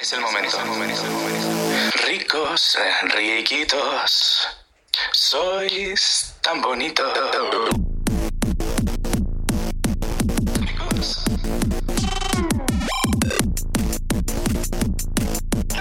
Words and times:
Es 0.00 0.12
el 0.12 0.20
momento. 0.20 0.56
Ricos, 2.06 2.78
riquitos. 3.16 4.46
Sois 5.10 6.36
tan 6.40 6.62
bonitos. 6.62 7.12
Ricos. 10.60 11.24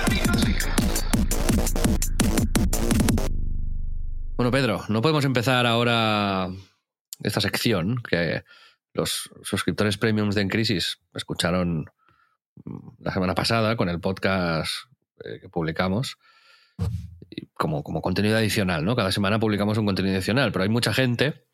Ricos, 0.08 0.46
ricos. 0.46 1.06
Bueno, 4.36 4.50
Pedro, 4.50 4.84
no 4.88 5.04
podemos 5.04 5.26
empezar 5.26 5.68
ahora 5.68 6.50
esta 7.22 7.40
sección 7.40 8.02
que 8.10 8.44
los 8.94 9.30
suscriptores 9.44 10.00
premiums 10.00 10.34
de 10.34 10.42
En 10.42 10.50
Crisis 10.50 10.98
escucharon 11.14 11.92
la 13.00 13.14
semana 13.14 13.36
pasada 13.36 13.76
con 13.76 13.90
el 13.90 14.00
podcast 14.00 14.72
eh, 15.24 15.40
que 15.42 15.50
publicamos 15.50 16.18
como, 17.54 17.84
como 17.84 18.02
contenido 18.02 18.38
adicional, 18.38 18.86
¿no? 18.86 18.96
Cada 18.96 19.12
semana 19.12 19.40
publicamos 19.40 19.78
un 19.78 19.86
contenido 19.86 20.16
adicional, 20.16 20.52
pero 20.52 20.64
hay 20.64 20.70
mucha 20.70 20.94
gente, 20.94 21.46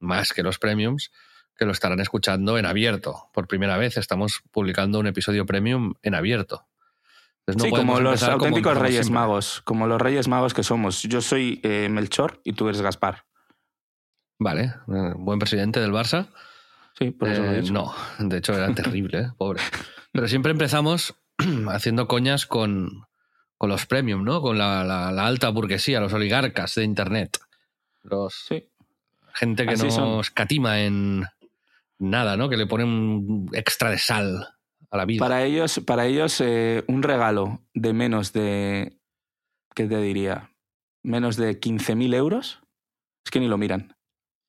más 0.00 0.32
que 0.32 0.42
los 0.42 0.58
premiums, 0.58 1.10
que 1.56 1.64
lo 1.64 1.72
estarán 1.72 2.00
escuchando 2.00 2.58
en 2.58 2.66
abierto. 2.66 3.30
Por 3.32 3.46
primera 3.46 3.76
vez 3.76 3.96
estamos 3.96 4.42
publicando 4.50 4.98
un 4.98 5.06
episodio 5.06 5.46
premium 5.46 5.94
en 6.02 6.14
abierto. 6.14 6.66
No 7.46 7.62
sí, 7.62 7.70
como 7.70 8.00
los 8.00 8.20
como 8.20 8.32
auténticos 8.32 8.78
Reyes 8.78 9.06
siempre. 9.06 9.14
Magos, 9.20 9.60
como 9.62 9.86
los 9.86 10.00
Reyes 10.00 10.28
Magos 10.28 10.54
que 10.54 10.62
somos. 10.62 11.02
Yo 11.02 11.20
soy 11.20 11.60
eh, 11.62 11.88
Melchor 11.90 12.40
y 12.42 12.54
tú 12.54 12.68
eres 12.68 12.80
Gaspar. 12.80 13.26
Vale, 14.38 14.74
eh, 14.88 15.12
buen 15.16 15.38
presidente 15.38 15.78
del 15.78 15.92
Barça. 15.92 16.28
Sí, 16.98 17.10
por 17.10 17.28
eso 17.28 17.42
lo 17.42 17.52
he 17.52 17.60
dicho. 17.60 17.72
no, 17.72 17.92
de 18.18 18.38
hecho 18.38 18.54
era 18.54 18.72
terrible, 18.74 19.18
¿eh? 19.18 19.30
pobre. 19.36 19.60
Pero 20.14 20.28
siempre 20.28 20.52
empezamos 20.52 21.16
haciendo 21.68 22.06
coñas 22.06 22.46
con, 22.46 23.04
con 23.58 23.68
los 23.68 23.84
premium, 23.86 24.22
¿no? 24.22 24.40
Con 24.40 24.56
la, 24.58 24.84
la- 24.84 25.10
la 25.10 25.26
alta 25.26 25.48
burguesía, 25.48 25.98
los 26.00 26.12
oligarcas 26.12 26.76
de 26.76 26.84
Internet. 26.84 27.38
Los, 28.04 28.34
Sí. 28.46 28.64
gente 29.34 29.66
que 29.66 29.74
Así 29.74 29.86
no 29.86 29.90
son. 29.90 30.20
escatima 30.20 30.80
en 30.82 31.24
nada, 31.98 32.36
¿no? 32.36 32.48
Que 32.48 32.56
le 32.56 32.66
ponen 32.68 32.86
un 32.88 33.50
extra 33.54 33.90
de 33.90 33.98
sal 33.98 34.46
a 34.90 34.96
la 34.96 35.04
vida. 35.04 35.18
Para 35.18 35.42
ellos, 35.42 35.80
para 35.84 36.06
ellos 36.06 36.40
eh, 36.40 36.84
un 36.86 37.02
regalo 37.02 37.60
de 37.74 37.92
menos 37.92 38.32
de, 38.32 38.96
¿qué 39.74 39.86
te 39.86 39.98
diría? 40.00 40.50
Menos 41.02 41.36
de 41.36 41.58
15.000 41.60 42.14
euros, 42.14 42.60
es 43.24 43.30
que 43.32 43.40
ni 43.40 43.48
lo 43.48 43.58
miran. 43.58 43.96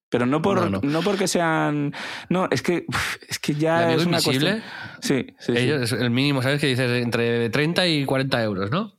Pero 0.09 0.25
no, 0.25 0.41
por, 0.41 0.69
No, 0.69 0.69
no, 0.69 0.81
no. 0.81 1.01
porque 1.01 1.27
sean... 1.27 1.93
No, 2.29 2.47
es 2.51 2.61
que, 2.61 2.85
es 3.27 3.39
que 3.39 3.53
El 3.53 3.59
ya 3.59 3.91
es 3.93 4.05
una 4.05 4.19
invisible, 4.19 4.61
cuestión... 5.01 5.35
Sí, 5.35 5.35
sí, 5.39 5.95
el 5.95 6.09
mínimo, 6.11 6.41
¿sabes? 6.41 6.61
Que 6.61 6.67
dices 6.67 7.03
entre 7.03 7.49
30 7.49 7.87
y 7.87 8.05
40 8.05 8.43
euros, 8.43 8.71
¿no? 8.71 8.97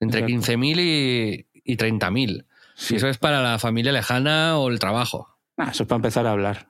Entre 0.00 0.20
Exacto. 0.20 0.52
15.000 0.52 0.80
y, 0.80 1.46
y 1.64 1.76
30.000. 1.76 2.46
Sí. 2.76 2.94
Y 2.94 2.96
eso 2.96 3.08
es 3.08 3.18
para 3.18 3.42
la 3.42 3.58
familia 3.58 3.92
lejana 3.92 4.58
o 4.58 4.68
el 4.68 4.78
trabajo. 4.78 5.28
Ah, 5.56 5.68
eso 5.72 5.84
es 5.84 5.88
para 5.88 5.96
empezar 5.96 6.26
a 6.26 6.30
hablar. 6.32 6.68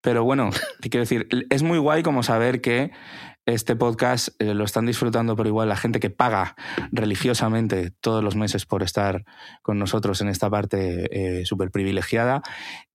Pero 0.00 0.24
bueno, 0.24 0.50
te 0.80 0.90
quiero 0.90 1.02
decir, 1.02 1.28
es 1.50 1.62
muy 1.62 1.78
guay 1.78 2.02
como 2.02 2.22
saber 2.22 2.60
que 2.60 2.90
este 3.46 3.76
podcast 3.76 4.28
eh, 4.38 4.54
lo 4.54 4.64
están 4.64 4.86
disfrutando 4.86 5.36
por 5.36 5.46
igual 5.46 5.68
la 5.68 5.76
gente 5.76 6.00
que 6.00 6.10
paga 6.10 6.56
religiosamente 6.92 7.90
todos 8.00 8.22
los 8.24 8.36
meses 8.36 8.66
por 8.66 8.82
estar 8.82 9.24
con 9.62 9.78
nosotros 9.78 10.20
en 10.20 10.28
esta 10.28 10.48
parte 10.50 11.40
eh, 11.40 11.44
súper 11.44 11.70
privilegiada 11.70 12.42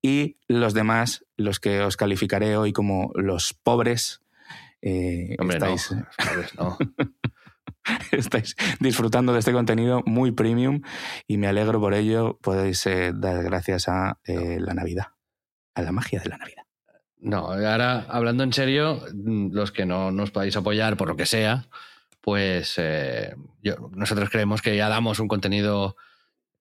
y 0.01 0.37
los 0.47 0.73
demás, 0.73 1.25
los 1.35 1.59
que 1.59 1.81
os 1.81 1.97
calificaré 1.97 2.57
hoy 2.57 2.73
como 2.73 3.11
los 3.15 3.53
pobres, 3.53 4.21
eh, 4.81 5.35
Hombre, 5.39 5.57
estáis, 5.57 5.91
no. 6.57 6.77
Estáis 8.11 8.55
disfrutando 8.79 9.33
de 9.33 9.39
este 9.39 9.51
contenido 9.51 10.03
muy 10.05 10.31
premium 10.31 10.81
y 11.27 11.37
me 11.37 11.47
alegro 11.47 11.79
por 11.79 11.93
ello. 11.93 12.37
Podéis 12.41 12.85
eh, 12.85 13.11
dar 13.13 13.43
gracias 13.43 13.87
a 13.87 14.19
eh, 14.25 14.57
la 14.59 14.73
Navidad, 14.73 15.07
a 15.75 15.81
la 15.81 15.91
magia 15.91 16.19
de 16.19 16.29
la 16.29 16.37
Navidad. 16.37 16.63
No, 17.19 17.51
ahora 17.51 18.05
hablando 18.07 18.43
en 18.43 18.53
serio, 18.53 19.03
mm, 19.13 19.51
los 19.51 19.71
que 19.71 19.85
no 19.85 20.11
nos 20.11 20.31
podáis 20.31 20.55
apoyar 20.55 20.95
por 20.95 21.09
lo 21.09 21.17
que 21.17 21.25
sea, 21.25 21.67
pues 22.21 22.75
eh, 22.77 23.35
nosotros 23.91 24.29
creemos 24.29 24.61
que 24.61 24.75
ya 24.75 24.87
damos 24.87 25.19
un 25.19 25.27
contenido 25.27 25.97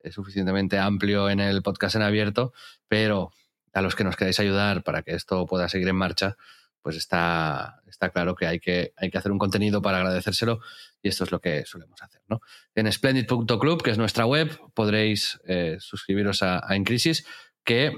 eh, 0.01 0.11
suficientemente 0.11 0.79
amplio 0.79 1.31
en 1.31 1.39
el 1.39 1.63
podcast 1.63 1.95
en 1.95 2.03
abierto, 2.03 2.53
pero 2.89 3.33
a 3.73 3.83
los 3.83 3.95
que 3.95 4.03
nos 4.03 4.17
queráis 4.17 4.41
ayudar 4.41 4.83
para 4.83 5.03
que 5.03 5.15
esto 5.15 5.47
pueda 5.47 5.69
seguir 5.69 5.89
en 5.89 5.97
marcha, 5.97 6.37
pues 6.83 6.97
está, 6.97 7.81
está 7.87 8.11
claro 8.11 8.35
que 8.35 8.47
hay, 8.47 8.59
que 8.59 8.93
hay 8.97 9.11
que 9.11 9.19
hacer 9.19 9.31
un 9.31 9.39
contenido 9.39 9.81
para 9.81 9.99
agradecérselo 9.99 10.61
y 11.03 11.09
esto 11.09 11.23
es 11.23 11.31
lo 11.31 11.41
que 11.41 11.65
solemos 11.67 12.03
hacer. 12.03 12.23
¿no? 12.29 12.41
En 12.75 12.91
splendid.club, 12.91 13.83
que 13.83 13.91
es 13.91 13.99
nuestra 13.99 14.27
web, 14.27 14.59
podréis 14.75 15.41
eh, 15.47 15.77
suscribiros 15.79 16.43
a, 16.43 16.69
a 16.69 16.75
En 16.75 16.83
Crisis, 16.83 17.25
que, 17.63 17.93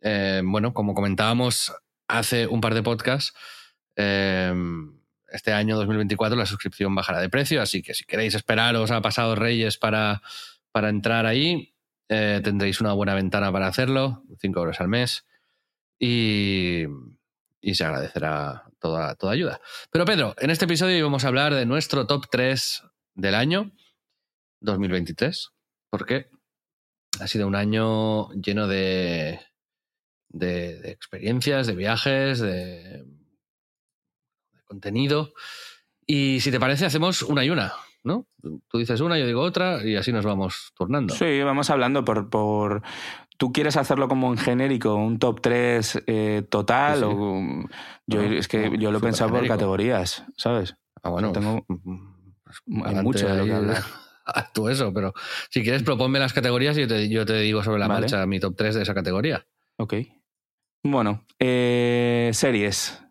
bueno, 0.00 0.72
como 0.72 0.94
comentábamos 0.94 1.72
hace 2.08 2.46
un 2.46 2.60
par 2.60 2.74
de 2.74 2.82
podcasts, 2.82 3.34
eh, 3.96 4.52
este 5.30 5.52
año 5.52 5.76
2024 5.76 6.36
la 6.36 6.46
suscripción 6.46 6.94
bajará 6.94 7.20
de 7.20 7.28
precio, 7.28 7.60
así 7.60 7.82
que 7.82 7.94
si 7.94 8.04
queréis 8.04 8.34
esperaros 8.34 8.90
a 8.90 9.02
pasados 9.02 9.38
Reyes 9.38 9.76
para, 9.76 10.22
para 10.72 10.88
entrar 10.88 11.26
ahí, 11.26 11.74
eh, 12.08 12.40
tendréis 12.42 12.80
una 12.80 12.94
buena 12.94 13.14
ventana 13.14 13.52
para 13.52 13.66
hacerlo, 13.66 14.24
5 14.40 14.58
euros 14.58 14.80
al 14.80 14.88
mes, 14.88 15.26
y, 15.98 16.84
y 17.60 17.74
se 17.74 17.84
agradecerá 17.84 18.64
toda, 18.78 19.14
toda 19.16 19.32
ayuda. 19.32 19.60
Pero 19.90 20.04
Pedro, 20.04 20.34
en 20.38 20.50
este 20.50 20.64
episodio 20.64 20.96
íbamos 20.96 21.24
a 21.24 21.28
hablar 21.28 21.54
de 21.54 21.66
nuestro 21.66 22.06
top 22.06 22.26
3 22.30 22.84
del 23.14 23.34
año 23.34 23.72
2023, 24.60 25.50
porque 25.90 26.30
ha 27.20 27.26
sido 27.26 27.46
un 27.46 27.56
año 27.56 28.30
lleno 28.32 28.66
de, 28.66 29.40
de, 30.28 30.80
de 30.80 30.90
experiencias, 30.90 31.66
de 31.66 31.74
viajes, 31.74 32.38
de, 32.40 32.48
de 34.52 34.62
contenido. 34.64 35.32
Y 36.06 36.40
si 36.40 36.50
te 36.50 36.60
parece, 36.60 36.86
hacemos 36.86 37.22
una 37.22 37.44
y 37.44 37.50
una, 37.50 37.72
¿no? 38.04 38.26
Tú 38.68 38.78
dices 38.78 39.00
una, 39.00 39.18
yo 39.18 39.26
digo 39.26 39.42
otra, 39.42 39.84
y 39.86 39.96
así 39.96 40.12
nos 40.12 40.24
vamos 40.24 40.72
turnando. 40.76 41.14
Sí, 41.14 41.40
vamos 41.42 41.70
hablando 41.70 42.04
por, 42.04 42.30
por... 42.30 42.82
¿Tú 43.36 43.52
quieres 43.52 43.76
hacerlo 43.76 44.08
como 44.08 44.32
en 44.32 44.38
genérico, 44.38 44.94
un 44.96 45.18
top 45.20 45.40
3 45.40 46.02
eh, 46.06 46.42
total? 46.50 46.94
Sí, 46.94 47.00
sí. 47.00 47.06
O, 47.08 47.68
yo, 48.06 48.22
No, 48.22 48.32
es 48.32 48.48
que 48.48 48.70
no, 48.70 48.74
yo 48.76 48.90
lo 48.90 48.98
he 48.98 49.00
pensado 49.00 49.30
por 49.30 49.46
categorías, 49.46 50.24
¿sabes? 50.36 50.74
Ah, 51.02 51.10
bueno, 51.10 51.30
Tengo- 51.32 51.64
pues, 51.66 52.56
Hay 52.84 52.94
mucho 52.96 53.28
de 53.28 53.36
lo 53.36 53.44
que 53.44 53.52
hablar. 53.52 53.82
haz 54.24 54.52
tú 54.52 54.68
eso, 54.68 54.92
pero 54.92 55.14
si 55.50 55.62
quieres 55.62 55.82
proponme 55.84 56.18
las 56.18 56.32
categorías 56.32 56.76
y 56.76 56.80
yo 56.82 56.88
te, 56.88 57.08
yo 57.08 57.24
te 57.24 57.34
digo 57.40 57.62
sobre 57.62 57.78
la 57.78 57.86
Vale. 57.86 58.00
marcha 58.00 58.26
mi 58.26 58.40
top 58.40 58.56
3 58.56 58.74
de 58.74 58.82
esa 58.82 58.94
categoría. 58.94 59.46
Ok. 59.76 59.94
Bueno, 60.82 61.24
eh, 61.38 62.30
series. 62.32 63.02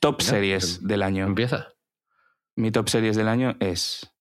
Top 0.00 0.20
series 0.22 0.78
em- 0.78 0.86
del 0.86 1.02
año. 1.02 1.26
Empieza. 1.26 1.68
Mi 2.56 2.70
top 2.70 2.88
series 2.88 3.16
del 3.16 3.28
año 3.28 3.56
es, 3.60 4.12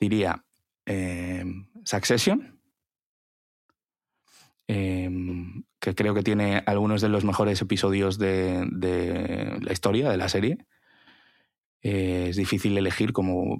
diría, 0.00 0.44
eh, 0.86 1.44
Succession, 1.84 2.60
eh, 4.68 5.10
que 5.80 5.94
creo 5.94 6.14
que 6.14 6.22
tiene 6.22 6.62
algunos 6.66 7.02
de 7.02 7.08
los 7.08 7.24
mejores 7.24 7.60
episodios 7.60 8.18
de, 8.18 8.66
de 8.72 9.58
la 9.60 9.72
historia 9.72 10.10
de 10.10 10.16
la 10.16 10.28
serie. 10.28 10.58
Eh, 11.82 12.28
es 12.30 12.36
difícil 12.36 12.76
elegir, 12.78 13.12
como 13.12 13.58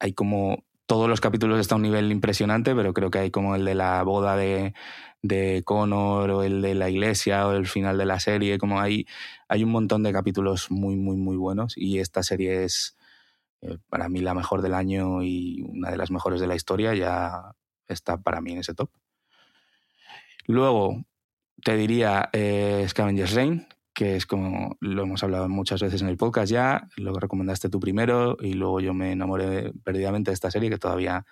hay 0.00 0.12
como 0.12 0.64
todos 0.92 1.08
los 1.08 1.22
capítulos 1.22 1.58
están 1.58 1.76
a 1.76 1.78
un 1.78 1.82
nivel 1.84 2.12
impresionante, 2.12 2.74
pero 2.74 2.92
creo 2.92 3.10
que 3.10 3.18
hay 3.18 3.30
como 3.30 3.56
el 3.56 3.64
de 3.64 3.74
la 3.74 4.02
boda 4.02 4.36
de, 4.36 4.74
de 5.22 5.62
Connor 5.64 6.28
o 6.28 6.42
el 6.42 6.60
de 6.60 6.74
la 6.74 6.90
iglesia 6.90 7.48
o 7.48 7.52
el 7.52 7.66
final 7.66 7.96
de 7.96 8.04
la 8.04 8.20
serie, 8.20 8.58
como 8.58 8.78
hay, 8.78 9.06
hay 9.48 9.64
un 9.64 9.70
montón 9.70 10.02
de 10.02 10.12
capítulos 10.12 10.70
muy, 10.70 10.96
muy, 10.96 11.16
muy 11.16 11.38
buenos 11.38 11.78
y 11.78 11.98
esta 11.98 12.22
serie 12.22 12.64
es 12.64 12.98
eh, 13.62 13.78
para 13.88 14.10
mí 14.10 14.20
la 14.20 14.34
mejor 14.34 14.60
del 14.60 14.74
año 14.74 15.22
y 15.22 15.62
una 15.66 15.90
de 15.90 15.96
las 15.96 16.10
mejores 16.10 16.42
de 16.42 16.46
la 16.46 16.56
historia, 16.56 16.92
ya 16.92 17.54
está 17.88 18.18
para 18.18 18.42
mí 18.42 18.52
en 18.52 18.58
ese 18.58 18.74
top. 18.74 18.90
Luego, 20.44 21.06
te 21.64 21.74
diría 21.74 22.28
eh, 22.34 22.84
Scavenger's 22.86 23.32
Reign, 23.32 23.66
que 23.94 24.16
es 24.16 24.26
como 24.26 24.76
lo 24.80 25.02
hemos 25.02 25.22
hablado 25.22 25.48
muchas 25.48 25.82
veces 25.82 26.02
en 26.02 26.08
el 26.08 26.16
podcast 26.16 26.50
ya, 26.50 26.88
lo 26.96 27.12
que 27.12 27.20
recomendaste 27.20 27.68
tú 27.68 27.78
primero 27.78 28.36
y 28.40 28.54
luego 28.54 28.80
yo 28.80 28.94
me 28.94 29.12
enamoré 29.12 29.72
perdidamente 29.84 30.30
de 30.30 30.34
esta 30.34 30.50
serie 30.50 30.70
que 30.70 30.78
todavía 30.78 31.26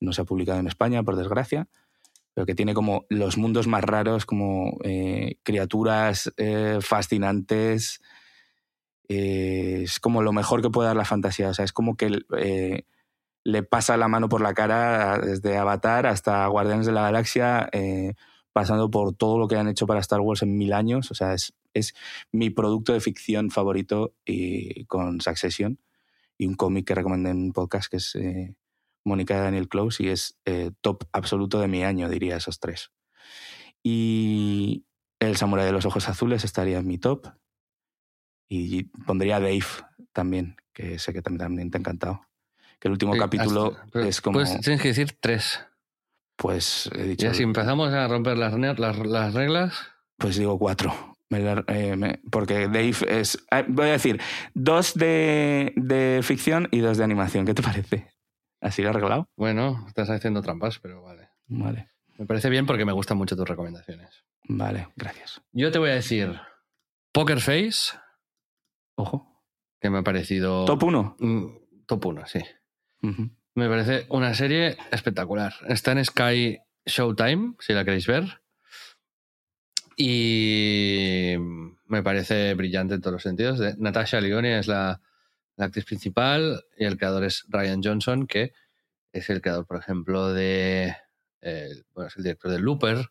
no 0.00 0.12
se 0.12 0.22
ha 0.22 0.24
publicado 0.24 0.58
en 0.58 0.66
España, 0.66 1.02
por 1.02 1.16
desgracia, 1.16 1.68
pero 2.34 2.46
que 2.46 2.54
tiene 2.54 2.74
como 2.74 3.06
los 3.08 3.38
mundos 3.38 3.66
más 3.66 3.84
raros, 3.84 4.26
como 4.26 4.78
eh, 4.84 5.36
criaturas 5.42 6.32
eh, 6.36 6.78
fascinantes. 6.80 8.00
Eh, 9.08 9.82
es 9.84 10.00
como 10.00 10.22
lo 10.22 10.32
mejor 10.32 10.62
que 10.62 10.70
puede 10.70 10.88
dar 10.88 10.96
la 10.96 11.04
fantasía, 11.04 11.48
o 11.48 11.54
sea, 11.54 11.64
es 11.64 11.72
como 11.72 11.96
que 11.96 12.24
le 13.44 13.62
pasa 13.64 13.96
la 13.96 14.08
mano 14.08 14.28
por 14.28 14.40
la 14.40 14.54
cara 14.54 15.18
desde 15.18 15.56
Avatar 15.56 16.06
hasta 16.06 16.46
Guardianes 16.46 16.86
de 16.86 16.92
la 16.92 17.02
Galaxia, 17.02 17.70
pasando 18.52 18.90
por 18.90 19.14
todo 19.14 19.38
lo 19.38 19.48
que 19.48 19.56
han 19.56 19.68
hecho 19.68 19.86
para 19.86 20.00
Star 20.00 20.20
Wars 20.20 20.42
en 20.42 20.56
mil 20.56 20.72
años. 20.72 21.10
O 21.10 21.14
sea, 21.14 21.34
es, 21.34 21.52
es 21.74 21.94
mi 22.32 22.50
producto 22.50 22.92
de 22.92 23.00
ficción 23.00 23.50
favorito 23.50 24.14
y 24.24 24.84
con 24.86 25.20
Succession. 25.20 25.78
Y 26.38 26.46
un 26.46 26.54
cómic 26.54 26.86
que 26.86 26.94
recomendé 26.94 27.30
en 27.30 27.36
un 27.38 27.52
podcast 27.52 27.90
que 27.90 27.98
es 27.98 28.14
eh, 28.16 28.54
Mónica 29.04 29.34
de 29.36 29.40
Daniel 29.42 29.68
Close 29.68 30.02
y 30.02 30.08
es 30.08 30.38
eh, 30.44 30.70
top 30.80 31.04
absoluto 31.12 31.60
de 31.60 31.68
mi 31.68 31.84
año, 31.84 32.08
diría 32.08 32.36
esos 32.36 32.58
tres. 32.60 32.90
Y 33.82 34.84
El 35.20 35.36
Samurai 35.36 35.66
de 35.66 35.72
los 35.72 35.84
Ojos 35.86 36.08
Azules 36.08 36.44
estaría 36.44 36.78
en 36.78 36.86
mi 36.86 36.98
top. 36.98 37.28
Y 38.48 38.84
pondría 39.06 39.40
Dave 39.40 39.64
también, 40.12 40.56
que 40.72 40.98
sé 40.98 41.12
que 41.12 41.22
también 41.22 41.70
te 41.70 41.78
ha 41.78 41.80
encantado. 41.80 42.26
Que 42.78 42.88
el 42.88 42.92
último 42.92 43.14
Sí, 43.14 43.18
capítulo 43.20 43.76
hasta- 43.82 44.06
es 44.06 44.20
como. 44.20 44.38
Pues 44.38 44.60
tienes 44.60 44.82
que 44.82 44.88
decir 44.88 45.16
tres. 45.20 45.60
Pues 46.36 46.90
he 46.94 47.04
dicho. 47.04 47.24
Ya 47.26 47.34
si 47.34 47.42
empezamos 47.44 47.92
a 47.92 48.08
romper 48.08 48.36
las, 48.36 48.52
las 48.58 49.34
reglas, 49.34 49.74
Pues 50.18 50.36
digo 50.36 50.58
cuatro. 50.58 51.11
Me 51.32 51.40
la- 51.40 51.64
eh, 51.68 51.96
me- 51.96 52.20
porque 52.30 52.66
Dave 52.68 52.94
es. 53.08 53.42
ah, 53.50 53.64
Voy 53.66 53.88
a 53.88 53.92
decir, 53.92 54.20
dos 54.54 54.92
de, 54.94 55.72
de 55.76 56.20
ficción 56.22 56.68
y 56.70 56.80
dos 56.80 56.98
de 56.98 57.04
animación. 57.04 57.46
¿Qué 57.46 57.54
te 57.54 57.62
parece? 57.62 58.08
¿Así 58.60 58.82
lo 58.82 58.90
arreglado? 58.90 59.26
bueno, 59.36 59.82
estás 59.88 60.10
haciendo 60.10 60.42
trampas, 60.42 60.78
pero 60.78 61.02
vale. 61.02 61.30
Vale. 61.46 61.88
Me 62.18 62.26
parece 62.26 62.50
bien 62.50 62.66
porque 62.66 62.84
me 62.84 62.92
gustan 62.92 63.16
mucho 63.16 63.34
tus 63.34 63.48
recomendaciones. 63.48 64.24
Vale, 64.44 64.88
gracias. 64.96 65.40
Yo 65.52 65.72
te 65.72 65.78
voy 65.78 65.88
a 65.90 65.94
decir 65.94 66.38
Poker 67.12 67.40
Face, 67.40 67.96
Ojo. 68.96 69.42
que 69.80 69.88
me 69.88 69.98
ha 69.98 70.02
parecido... 70.02 70.64
Top 70.66 70.82
uno. 70.84 71.16
Mm, 71.18 71.46
Top 71.86 72.04
1, 72.06 72.26
sí. 72.26 72.40
Me 73.54 73.68
parece 73.68 74.06
una 74.10 74.34
serie 74.34 74.76
espectacular. 74.90 75.54
Está 75.66 75.92
en 75.92 76.04
Sky 76.04 76.58
Showtime, 76.86 77.54
si 77.58 77.72
la 77.72 77.84
queréis 77.84 78.06
ver. 78.06 78.41
Y 79.96 81.34
me 81.86 82.02
parece 82.02 82.54
brillante 82.54 82.94
en 82.94 83.00
todos 83.00 83.14
los 83.14 83.22
sentidos. 83.22 83.60
Natasha 83.78 84.20
Lyonne 84.20 84.58
es 84.58 84.66
la, 84.66 85.00
la 85.56 85.66
actriz 85.66 85.84
principal 85.84 86.64
y 86.78 86.84
el 86.84 86.96
creador 86.96 87.24
es 87.24 87.44
Ryan 87.48 87.82
Johnson, 87.82 88.26
que 88.26 88.52
es 89.12 89.28
el 89.30 89.42
creador, 89.42 89.66
por 89.66 89.78
ejemplo, 89.78 90.32
de. 90.32 90.96
eh, 91.40 91.68
bueno, 91.94 92.08
es 92.08 92.16
el 92.16 92.22
director 92.24 92.50
de 92.50 92.58
Looper 92.58 93.06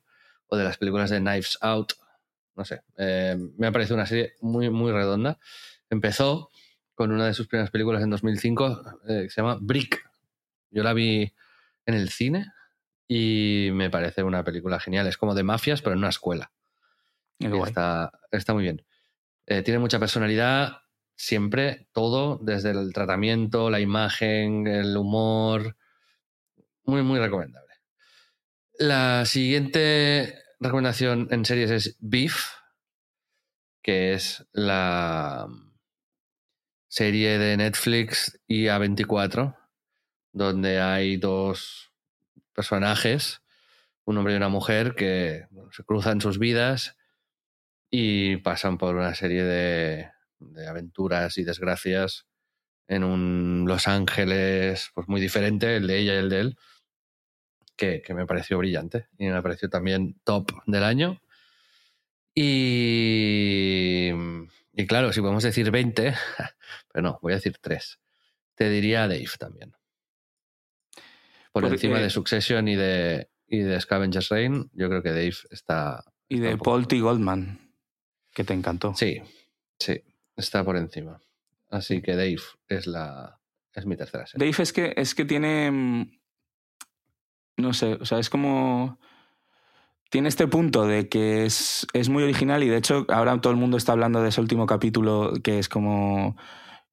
o 0.48 0.58
de 0.58 0.64
las 0.64 0.78
películas 0.78 1.10
de 1.10 1.20
Knives 1.20 1.58
Out. 1.62 1.94
No 2.56 2.66
sé. 2.66 2.82
eh, 2.98 3.38
me 3.58 3.68
ha 3.68 3.72
parecido 3.72 3.96
una 3.96 4.06
serie 4.06 4.34
muy, 4.42 4.70
muy 4.70 4.92
redonda. 4.92 5.38
Empezó 5.90 6.50
con 6.96 7.12
una 7.12 7.26
de 7.26 7.34
sus 7.34 7.48
primeras 7.48 7.72
películas 7.72 8.04
en 8.04 8.10
2005 8.10 9.00
eh, 9.08 9.22
que 9.24 9.30
se 9.30 9.42
llama 9.42 9.58
Brick. 9.62 10.04
Yo 10.72 10.84
la 10.84 10.94
vi 10.94 11.34
en 11.86 11.94
el 11.96 12.10
cine 12.10 12.48
y 13.08 13.70
me 13.74 13.90
parece 13.90 14.24
una 14.24 14.44
película 14.44 14.80
genial. 14.80 15.08
Es 15.08 15.18
como 15.18 15.34
de 15.36 15.44
mafias, 15.44 15.82
pero 15.82 15.94
en 15.94 16.00
una 16.00 16.10
escuela. 16.10 16.52
Está, 17.42 18.12
está 18.32 18.54
muy 18.54 18.64
bien. 18.64 18.86
Eh, 19.48 19.64
tiene 19.64 19.80
mucha 19.80 20.00
personalidad, 20.00 20.82
siempre, 21.16 21.88
todo, 21.92 22.40
desde 22.42 22.72
el 22.72 22.94
tratamiento, 22.94 23.70
la 23.70 23.80
imagen, 23.80 24.68
el 24.68 24.96
humor. 24.96 25.78
Muy, 26.84 27.04
muy 27.04 27.20
recomendable. 27.20 27.74
La 28.80 29.26
siguiente 29.26 30.36
recomendación 30.60 31.28
en 31.32 31.46
series 31.46 31.72
es 31.72 31.98
Beef, 32.00 32.52
que 33.82 34.14
es 34.14 34.46
la 34.52 35.48
serie 36.88 37.38
de 37.38 37.58
Netflix 37.58 38.40
y 38.48 38.66
A24, 38.66 39.58
donde 40.34 40.80
hay 40.80 41.18
dos 41.18 41.92
personajes, 42.54 43.42
un 44.06 44.18
hombre 44.18 44.34
y 44.34 44.38
una 44.38 44.50
mujer, 44.50 44.96
que 44.96 45.46
se 45.72 45.84
cruzan 45.84 46.22
sus 46.22 46.38
vidas 46.38 46.98
y 47.92 48.38
pasan 48.38 48.78
por 48.78 48.96
una 48.96 49.14
serie 49.14 49.44
de, 49.44 50.10
de 50.40 50.68
aventuras 50.68 51.38
y 51.38 51.44
desgracias 51.44 52.26
en 52.88 53.04
un 53.04 53.66
Los 53.68 53.88
Ángeles 53.88 54.90
pues 54.96 55.08
muy 55.08 55.20
diferente, 55.22 55.76
el 55.76 55.88
de 55.88 55.98
ella 56.00 56.14
y 56.16 56.18
el 56.18 56.30
de 56.30 56.40
él, 56.40 56.58
que, 57.76 58.02
que 58.02 58.14
me 58.14 58.26
pareció 58.26 58.58
brillante 58.58 59.08
y 59.18 59.26
me 59.28 59.42
pareció 59.42 59.70
también 59.70 60.20
top 60.24 60.52
del 60.66 60.84
año. 60.84 61.22
Y, 62.34 64.12
y 64.74 64.88
claro, 64.88 65.12
si 65.14 65.22
podemos 65.22 65.44
decir 65.44 65.70
20, 65.72 66.14
pero 66.92 67.04
no, 67.04 67.20
voy 67.22 67.34
a 67.34 67.36
decir 67.36 67.58
3. 67.62 68.00
Te 68.56 68.70
diría 68.70 69.02
Dave 69.08 69.26
también. 69.40 69.72
Por 71.52 71.64
Porque- 71.64 71.76
encima 71.76 72.00
de 72.00 72.10
Succession 72.10 72.68
y 72.68 72.76
de, 72.76 73.30
y 73.48 73.60
de 73.60 73.80
Scavenger's 73.82 74.30
Reign, 74.30 74.70
yo 74.74 74.88
creo 74.90 75.04
que 75.04 75.10
Dave 75.10 75.34
está, 75.50 76.04
Y 76.30 76.40
de. 76.40 76.58
Paul 76.58 76.88
T. 76.88 77.00
Goldman, 77.00 77.71
que 78.34 78.44
te 78.44 78.54
encantó. 78.54 78.94
Sí, 78.96 79.22
sí, 79.80 80.02
está 80.36 80.64
por 80.64 80.78
encima. 80.78 81.22
Así 81.70 82.02
que 82.02 82.12
Dave 82.16 82.38
es 82.68 82.88
la 82.88 83.40
es 83.74 83.86
mi 83.86 83.96
tercera 83.96 84.26
serie. 84.28 84.46
Dave 84.52 84.64
es 84.64 84.74
que, 84.74 84.94
es 84.98 85.16
que 85.16 85.26
tiene. 85.26 85.72
mm, 85.72 86.12
No 87.58 87.74
sé, 87.74 87.94
o 87.96 88.06
sea, 88.06 88.20
es 88.20 88.30
como. 88.30 89.00
Tiene 90.10 90.28
este 90.28 90.46
punto 90.48 90.86
de 90.86 91.08
que 91.08 91.46
es, 91.46 91.88
es 91.94 92.10
muy 92.10 92.24
original 92.24 92.64
y 92.64 92.68
de 92.68 92.76
hecho 92.76 93.06
ahora 93.08 93.40
todo 93.40 93.54
el 93.54 93.58
mundo 93.60 93.78
está 93.78 93.94
hablando 93.94 94.22
de 94.22 94.28
ese 94.30 94.42
último 94.42 94.66
capítulo 94.66 95.34
que 95.44 95.60
es 95.60 95.70
como. 95.70 96.36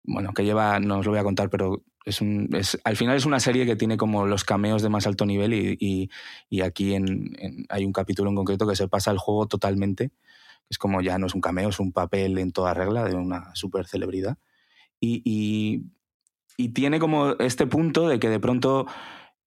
Bueno, 0.04 0.32
que 0.32 0.44
lleva, 0.44 0.78
no 0.80 0.98
os 1.00 1.04
lo 1.06 1.10
voy 1.12 1.18
a 1.20 1.24
contar, 1.24 1.50
pero 1.50 1.82
es 2.04 2.20
un, 2.22 2.48
es, 2.54 2.78
al 2.84 2.96
final 2.96 3.16
es 3.16 3.26
una 3.26 3.40
serie 3.40 3.66
que 3.66 3.76
tiene 3.76 3.96
como 3.98 4.24
los 4.26 4.44
cameos 4.44 4.80
de 4.82 4.88
más 4.88 5.06
alto 5.06 5.26
nivel 5.26 5.52
y, 5.52 5.76
y- 5.80 6.10
y 6.48 6.60
aquí 6.62 6.94
en, 6.94 7.34
en- 7.38 7.66
hay 7.68 7.84
un 7.84 7.92
capítulo 7.92 8.30
en 8.30 8.36
concreto 8.36 8.66
que 8.66 8.76
se 8.76 8.88
pasa 8.88 9.10
el 9.10 9.18
juego 9.18 9.46
totalmente. 9.48 10.10
Es 10.70 10.78
como 10.78 11.00
ya 11.00 11.18
no 11.18 11.26
es 11.26 11.34
un 11.34 11.40
cameo, 11.40 11.68
es 11.70 11.80
un 11.80 11.92
papel 11.92 12.38
en 12.38 12.52
toda 12.52 12.74
regla 12.74 13.04
de 13.04 13.14
una 13.16 13.54
super 13.54 13.86
celebridad. 13.86 14.38
Y, 15.00 15.22
y- 15.24 16.70
tiene 16.70 16.98
como 17.00 17.32
este 17.38 17.66
punto 17.66 18.08
de 18.08 18.18
que 18.18 18.28
de 18.28 18.40
pronto 18.40 18.86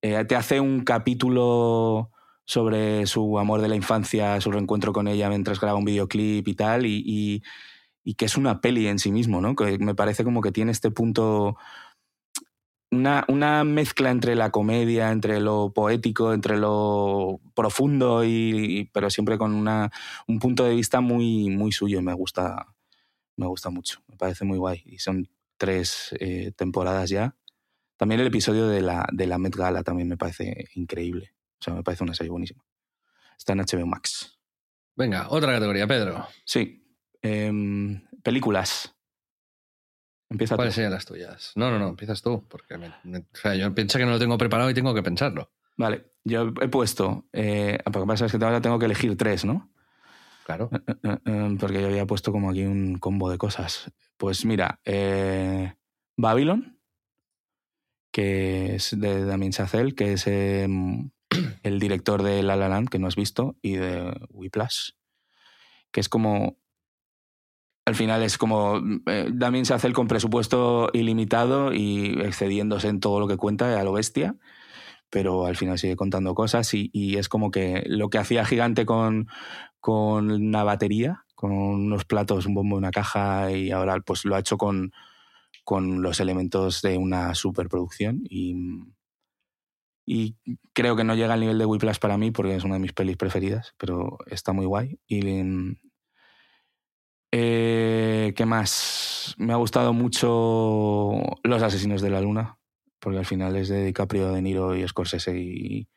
eh, 0.01 0.25
te 0.25 0.35
hace 0.35 0.59
un 0.59 0.81
capítulo 0.83 2.11
sobre 2.45 3.05
su 3.07 3.39
amor 3.39 3.61
de 3.61 3.67
la 3.69 3.75
infancia, 3.75 4.39
su 4.41 4.51
reencuentro 4.51 4.93
con 4.93 5.07
ella 5.07 5.29
mientras 5.29 5.59
graba 5.59 5.77
un 5.77 5.85
videoclip 5.85 6.47
y 6.47 6.55
tal, 6.55 6.85
y, 6.85 7.03
y- 7.05 8.13
que 8.15 8.25
es 8.25 8.37
una 8.37 8.61
peli 8.61 8.87
en 8.87 8.99
sí 8.99 9.11
mismo, 9.11 9.41
¿no? 9.41 9.55
Me 9.79 9.95
parece 9.95 10.23
como 10.23 10.41
que 10.41 10.51
tiene 10.51 10.71
este 10.71 10.91
punto, 10.91 11.57
una, 12.91 13.25
una 13.29 13.63
mezcla 13.63 14.11
entre 14.11 14.35
la 14.35 14.51
comedia, 14.51 15.11
entre 15.11 15.39
lo 15.39 15.71
poético, 15.73 16.33
entre 16.33 16.57
lo 16.57 17.39
profundo, 17.55 18.23
y, 18.25 18.89
pero 18.93 19.09
siempre 19.09 19.37
con 19.37 19.53
una, 19.53 19.91
un 20.27 20.39
punto 20.39 20.65
de 20.65 20.75
vista 20.75 20.99
muy, 20.99 21.49
muy 21.49 21.71
suyo 21.71 21.99
y 21.99 22.03
me 22.03 22.13
gusta, 22.13 22.75
me 23.37 23.47
gusta 23.47 23.69
mucho, 23.69 24.01
me 24.07 24.17
parece 24.17 24.43
muy 24.45 24.57
guay. 24.57 24.83
Y 24.85 24.99
son 24.99 25.29
tres 25.57 26.15
eh, 26.19 26.51
temporadas 26.55 27.09
ya. 27.09 27.35
También 27.95 28.19
el 28.19 28.27
episodio 28.27 28.67
de 28.67 28.81
la, 28.81 29.07
de 29.11 29.27
la 29.27 29.37
Met 29.37 29.55
Gala 29.55 29.83
también 29.83 30.09
me 30.09 30.17
parece 30.17 30.67
increíble. 30.75 31.33
O 31.59 31.63
sea, 31.63 31.73
me 31.73 31.83
parece 31.83 32.03
una 32.03 32.15
serie 32.15 32.31
buenísima. 32.31 32.63
Está 33.37 33.53
en 33.53 33.59
HBO 33.59 33.85
Max. 33.85 34.39
Venga, 34.95 35.27
otra 35.29 35.53
categoría, 35.53 35.87
Pedro. 35.87 36.27
Sí. 36.43 36.83
Em, 37.21 38.01
películas. 38.23 38.95
Empieza. 40.31 40.55
¿Cuáles 40.55 40.73
serían 40.73 40.93
las 40.93 41.05
tuyas? 41.05 41.51
No, 41.55 41.69
no, 41.69 41.77
no, 41.77 41.89
empiezas 41.89 42.21
tú, 42.21 42.47
porque 42.47 42.77
me- 42.77 42.93
me- 43.03 43.19
o 43.19 43.25
sea, 43.35 43.53
yo 43.53 43.75
pienso 43.75 43.99
que 43.99 44.05
no 44.05 44.11
lo 44.11 44.19
tengo 44.19 44.37
preparado 44.37 44.69
y 44.69 44.73
tengo 44.73 44.93
que 44.93 45.03
pensarlo. 45.03 45.51
Vale, 45.77 46.13
yo 46.23 46.53
he 46.61 46.67
puesto. 46.69 47.25
Eh, 47.33 47.77
lo 47.85 47.91
que 48.01 48.07
pasa 48.07 48.25
es 48.25 48.31
que 48.31 48.43
ahora 48.43 48.61
tengo 48.61 48.79
que 48.79 48.85
elegir 48.85 49.17
tres, 49.17 49.43
¿no? 49.45 49.69
Claro. 50.45 50.69
Eh, 50.73 50.93
eh, 51.03 51.17
eh, 51.25 51.57
porque 51.59 51.81
yo 51.81 51.87
había 51.87 52.05
puesto 52.05 52.31
como 52.31 52.49
aquí 52.49 52.63
un 52.63 52.97
combo 52.97 53.29
de 53.29 53.37
cosas. 53.37 53.91
Pues 54.17 54.45
mira, 54.45 54.79
eh, 54.85 55.73
Babylon, 56.17 56.79
que 58.11 58.75
es 58.75 58.97
de 58.99 59.25
Damien 59.25 59.51
Chazelle, 59.51 59.95
que 59.95 60.13
es 60.13 60.27
eh, 60.27 60.67
el 61.63 61.79
director 61.79 62.23
de 62.23 62.43
La 62.43 62.55
La 62.55 62.69
Land, 62.69 62.89
que 62.89 62.99
no 62.99 63.07
has 63.07 63.15
visto, 63.15 63.57
y 63.61 63.73
de 63.75 64.13
Whiplash, 64.29 64.91
que 65.91 65.99
es 65.99 66.09
como... 66.09 66.57
Al 67.85 67.95
final 67.95 68.21
es 68.23 68.37
como 68.37 68.79
eh, 69.07 69.29
Damien 69.33 69.65
Chazelle 69.65 69.93
con 69.93 70.07
presupuesto 70.07 70.89
ilimitado 70.93 71.73
y 71.73 72.19
excediéndose 72.21 72.87
en 72.87 72.99
todo 72.99 73.19
lo 73.19 73.27
que 73.27 73.37
cuenta 73.37 73.79
a 73.79 73.83
lo 73.83 73.93
bestia, 73.93 74.35
pero 75.09 75.45
al 75.45 75.57
final 75.57 75.79
sigue 75.79 75.95
contando 75.95 76.35
cosas 76.35 76.73
y, 76.73 76.89
y 76.93 77.17
es 77.17 77.27
como 77.27 77.51
que 77.51 77.83
lo 77.87 78.09
que 78.09 78.19
hacía 78.19 78.45
Gigante 78.45 78.85
con, 78.85 79.27
con 79.79 80.31
una 80.31 80.63
batería, 80.63 81.25
con 81.35 81.51
unos 81.51 82.05
platos, 82.05 82.45
un 82.45 82.53
bombo, 82.53 82.77
una 82.77 82.91
caja 82.91 83.51
y 83.51 83.71
ahora 83.71 83.99
pues 83.99 84.25
lo 84.25 84.35
ha 84.35 84.39
hecho 84.39 84.57
con, 84.57 84.93
con 85.63 86.01
los 86.01 86.19
elementos 86.19 86.81
de 86.81 86.97
una 86.97 87.33
superproducción 87.33 88.21
y, 88.29 88.55
y 90.05 90.35
creo 90.73 90.95
que 90.95 91.03
no 91.03 91.15
llega 91.15 91.33
al 91.33 91.39
nivel 91.39 91.57
de 91.57 91.65
Whiplash 91.65 91.99
para 91.99 92.17
mí 92.17 92.31
porque 92.31 92.55
es 92.55 92.63
una 92.63 92.75
de 92.75 92.81
mis 92.81 92.93
pelis 92.93 93.17
preferidas, 93.17 93.73
pero 93.77 94.17
está 94.27 94.53
muy 94.53 94.65
guay. 94.65 94.99
Y, 95.07 95.21
eh, 97.31 98.33
¿Qué 98.35 98.45
más? 98.45 99.35
Me 99.37 99.53
ha 99.53 99.57
gustado 99.57 99.93
mucho 99.93 101.21
Los 101.43 101.63
Asesinos 101.63 102.01
de 102.01 102.09
la 102.09 102.21
Luna, 102.21 102.57
porque 102.99 103.19
al 103.19 103.25
final 103.25 103.55
es 103.55 103.69
de 103.69 103.85
DiCaprio, 103.85 104.31
De 104.31 104.41
Niro 104.41 104.75
y 104.75 104.87
Scorsese 104.87 105.37
y, 105.37 105.87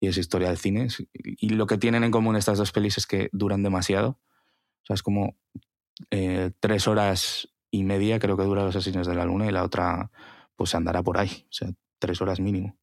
es 0.00 0.18
historia 0.18 0.48
del 0.48 0.58
cine. 0.58 0.88
Y 1.24 1.50
lo 1.50 1.66
que 1.66 1.78
tienen 1.78 2.04
en 2.04 2.10
común 2.10 2.36
estas 2.36 2.58
dos 2.58 2.70
pelis 2.72 2.98
es 2.98 3.06
que 3.06 3.28
duran 3.32 3.62
demasiado. 3.62 4.20
O 4.82 4.86
sea, 4.86 4.94
es 4.94 5.02
como 5.02 5.36
eh, 6.10 6.52
tres 6.60 6.86
horas 6.86 7.48
y 7.70 7.82
media 7.82 8.18
creo 8.20 8.36
que 8.36 8.44
dura 8.44 8.64
Los 8.64 8.76
Asesinos 8.76 9.06
de 9.06 9.16
la 9.16 9.24
Luna 9.24 9.46
y 9.46 9.52
la 9.52 9.64
otra 9.64 10.10
pues 10.54 10.74
andará 10.74 11.02
por 11.02 11.18
ahí. 11.18 11.46
O 11.50 11.52
sea, 11.52 11.70
tres 11.98 12.20
horas 12.20 12.40
mínimo. 12.40 12.76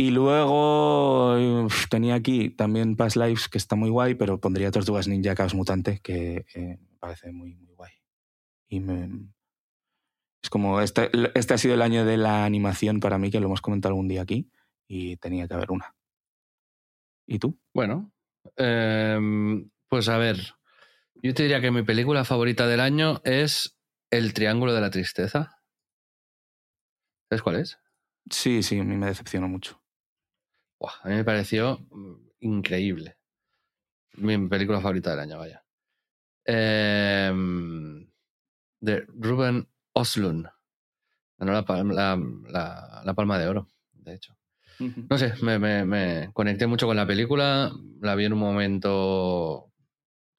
Y 0.00 0.12
luego 0.12 1.64
uf, 1.64 1.88
tenía 1.88 2.14
aquí 2.14 2.50
también 2.50 2.94
Past 2.94 3.16
Lives, 3.16 3.48
que 3.48 3.58
está 3.58 3.74
muy 3.74 3.90
guay, 3.90 4.14
pero 4.14 4.38
pondría 4.38 4.70
Tortugas 4.70 5.08
Ninja 5.08 5.34
Caos 5.34 5.54
Mutante, 5.54 5.98
que 5.98 6.46
eh, 6.54 6.78
me 6.80 6.96
parece 7.00 7.32
muy, 7.32 7.56
muy 7.56 7.74
guay. 7.74 7.90
Y 8.68 8.78
me, 8.78 9.28
es 10.40 10.50
como, 10.50 10.80
este, 10.80 11.10
este 11.34 11.54
ha 11.54 11.58
sido 11.58 11.74
el 11.74 11.82
año 11.82 12.04
de 12.04 12.16
la 12.16 12.44
animación 12.44 13.00
para 13.00 13.18
mí, 13.18 13.32
que 13.32 13.40
lo 13.40 13.46
hemos 13.46 13.60
comentado 13.60 13.90
algún 13.90 14.06
día 14.06 14.22
aquí, 14.22 14.48
y 14.86 15.16
tenía 15.16 15.48
que 15.48 15.54
haber 15.54 15.72
una. 15.72 15.96
¿Y 17.26 17.40
tú? 17.40 17.58
Bueno, 17.74 18.12
em, 18.56 19.68
pues 19.88 20.08
a 20.08 20.16
ver, 20.16 20.54
yo 21.16 21.34
te 21.34 21.42
diría 21.42 21.60
que 21.60 21.72
mi 21.72 21.82
película 21.82 22.24
favorita 22.24 22.68
del 22.68 22.80
año 22.80 23.20
es 23.24 23.76
El 24.10 24.32
Triángulo 24.32 24.72
de 24.74 24.80
la 24.80 24.90
Tristeza. 24.90 25.60
¿Sabes 27.28 27.42
cuál 27.42 27.56
es? 27.56 27.78
Sí, 28.30 28.62
sí, 28.62 28.78
a 28.78 28.84
mí 28.84 28.96
me 28.96 29.06
decepcionó 29.06 29.48
mucho. 29.48 29.82
Buah, 30.80 30.92
a 31.02 31.08
mí 31.08 31.14
me 31.16 31.24
pareció 31.24 31.78
mm, 31.90 32.14
increíble. 32.40 33.16
Mi 34.14 34.36
película 34.48 34.80
favorita 34.80 35.10
del 35.10 35.20
año, 35.20 35.38
vaya. 35.38 35.64
Em, 36.44 38.08
de 38.80 39.06
Ruben 39.08 39.68
Oslund. 39.92 40.46
Ganó 41.38 41.52
la, 41.52 41.64
pal- 41.64 41.94
la- 41.94 42.16
la- 42.50 43.02
la 43.04 43.14
Palma 43.14 43.38
de 43.38 43.48
Oro, 43.48 43.68
de 43.92 44.14
hecho. 44.14 44.36
No 45.10 45.18
sé, 45.18 45.34
me, 45.42 45.58
me- 45.58 45.84
me 45.84 46.30
conecté 46.32 46.66
mucho 46.68 46.86
con 46.86 46.96
la 46.96 47.06
película. 47.06 47.72
La 48.00 48.14
vi 48.14 48.24
en 48.26 48.32
un 48.32 48.38
momento 48.38 49.72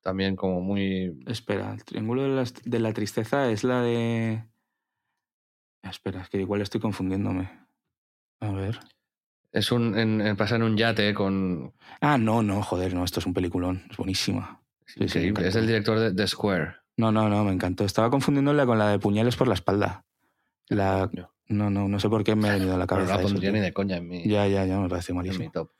también 0.01 0.35
como 0.37 0.61
muy... 0.61 1.21
Espera, 1.27 1.73
el 1.73 1.83
Triángulo 1.83 2.23
de 2.23 2.29
la, 2.29 2.43
de 2.63 2.79
la 2.79 2.93
Tristeza 2.93 3.49
es 3.51 3.63
la 3.65 3.81
de... 3.81 4.43
Espera, 5.83 6.21
es 6.21 6.29
que 6.29 6.39
igual 6.39 6.61
estoy 6.61 6.79
confundiéndome. 6.81 7.49
A 8.39 8.51
ver. 8.51 8.79
Es 9.51 9.71
un... 9.71 9.97
En, 9.97 10.21
en- 10.21 10.35
pasa 10.35 10.55
en 10.55 10.63
un 10.63 10.77
yate 10.77 11.13
con... 11.13 11.73
Ah, 12.01 12.17
no, 12.17 12.43
no, 12.43 12.61
joder, 12.61 12.93
no, 12.93 13.03
esto 13.03 13.19
es 13.19 13.25
un 13.25 13.33
peliculón, 13.33 13.83
es 13.89 13.97
buenísima. 13.97 14.61
sí, 14.85 15.03
Increíble. 15.03 15.47
es 15.47 15.55
el 15.55 15.67
director 15.67 15.99
de 15.99 16.13
The 16.13 16.27
Square. 16.27 16.75
No, 16.97 17.11
no, 17.11 17.29
no, 17.29 17.43
me 17.43 17.51
encantó. 17.53 17.85
Estaba 17.85 18.09
confundiéndola 18.09 18.65
con 18.65 18.77
la 18.77 18.89
de 18.89 18.99
puñales 18.99 19.35
por 19.35 19.47
la 19.47 19.53
espalda. 19.53 20.05
La... 20.67 21.07
Coño. 21.09 21.31
No, 21.47 21.69
no, 21.71 21.87
no 21.87 21.99
sé 21.99 22.09
por 22.09 22.23
qué 22.23 22.35
me 22.35 22.47
ha 22.49 22.53
venido 22.53 22.75
a 22.75 22.77
la 22.77 22.85
Pero 22.85 23.01
no 23.01 23.07
cabeza. 23.07 23.17
la 23.17 23.23
pondría 23.27 23.51
ni 23.51 23.59
de 23.59 23.73
coña 23.73 23.97
en 23.97 24.07
mi, 24.07 24.23
Ya, 24.27 24.45
ya, 24.47 24.65
ya, 24.65 24.77
me 24.77 24.87
parece 24.87 25.13
en 25.13 25.17
mi 25.17 25.23
malísimo. 25.23 25.49
top. 25.51 25.71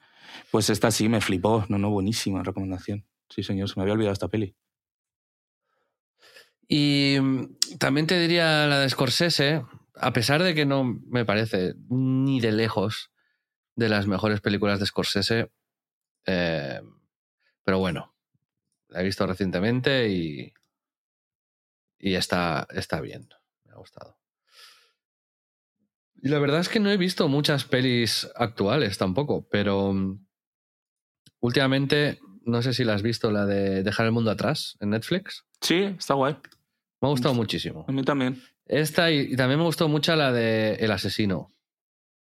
Pues 0.49 0.69
esta 0.71 0.89
sí 0.89 1.07
me 1.09 1.21
flipó. 1.21 1.63
No, 1.69 1.77
no, 1.77 1.91
buenísima 1.91 2.41
recomendación. 2.41 3.05
Sí, 3.29 3.43
señor, 3.43 3.69
se 3.69 3.75
me 3.77 3.83
había 3.83 3.93
olvidado 3.93 4.13
esta 4.13 4.29
peli. 4.29 4.55
Y 6.67 7.17
mm, 7.21 7.77
también 7.79 8.07
te 8.07 8.19
diría 8.19 8.65
la 8.67 8.79
de 8.79 8.89
Scorsese, 8.89 9.63
a 9.95 10.13
pesar 10.13 10.41
de 10.43 10.55
que 10.55 10.65
no 10.65 10.83
me 11.07 11.25
parece 11.25 11.75
ni 11.89 12.39
de 12.39 12.51
lejos 12.51 13.11
de 13.79 13.89
las 13.89 14.07
mejores 14.07 14.41
películas 14.41 14.79
de 14.79 14.85
Scorsese, 14.85 15.51
eh, 16.25 16.81
pero 17.63 17.79
bueno, 17.79 18.13
la 18.89 19.01
he 19.01 19.05
visto 19.05 19.25
recientemente 19.25 20.09
y, 20.09 20.53
y 21.97 22.13
está, 22.15 22.67
está 22.71 22.99
bien, 22.99 23.29
me 23.63 23.71
ha 23.71 23.77
gustado. 23.77 24.19
Y 26.21 26.27
la 26.27 26.39
verdad 26.39 26.59
es 26.59 26.67
que 26.67 26.81
no 26.81 26.91
he 26.91 26.97
visto 26.97 27.29
muchas 27.29 27.63
pelis 27.63 28.29
actuales 28.35 28.97
tampoco, 28.97 29.47
pero 29.49 29.93
mm, 29.93 30.27
últimamente, 31.39 32.19
no 32.43 32.61
sé 32.61 32.73
si 32.73 32.83
la 32.83 32.95
has 32.95 33.01
visto, 33.01 33.31
la 33.31 33.45
de 33.45 33.81
Dejar 33.83 34.07
el 34.07 34.11
mundo 34.11 34.29
atrás 34.29 34.75
en 34.81 34.89
Netflix. 34.89 35.45
Sí, 35.61 35.83
está 35.97 36.15
guay. 36.15 36.35
Me 37.01 37.07
ha 37.07 37.11
gustado 37.11 37.33
muchísimo. 37.33 37.85
A 37.87 37.93
mí 37.93 38.03
también. 38.03 38.41
Esta 38.65 39.09
y, 39.09 39.19
y 39.31 39.35
también 39.37 39.59
me 39.59 39.65
gustó 39.65 39.87
mucho 39.87 40.13
la 40.17 40.33
de 40.33 40.73
El 40.73 40.91
asesino 40.91 41.53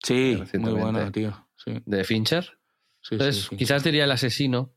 Sí, 0.04 0.32
muy 0.32 0.36
Recientemente. 0.42 0.82
buena, 0.84 1.12
tío. 1.12 1.48
Sí, 1.56 1.82
de 1.86 2.04
Fincher. 2.04 2.58
sí, 3.02 3.16
Entonces, 3.16 3.46
sí, 3.50 3.58
quizás 3.58 3.84
diría 3.84 4.06
El 4.06 4.12
asesino 4.12 4.74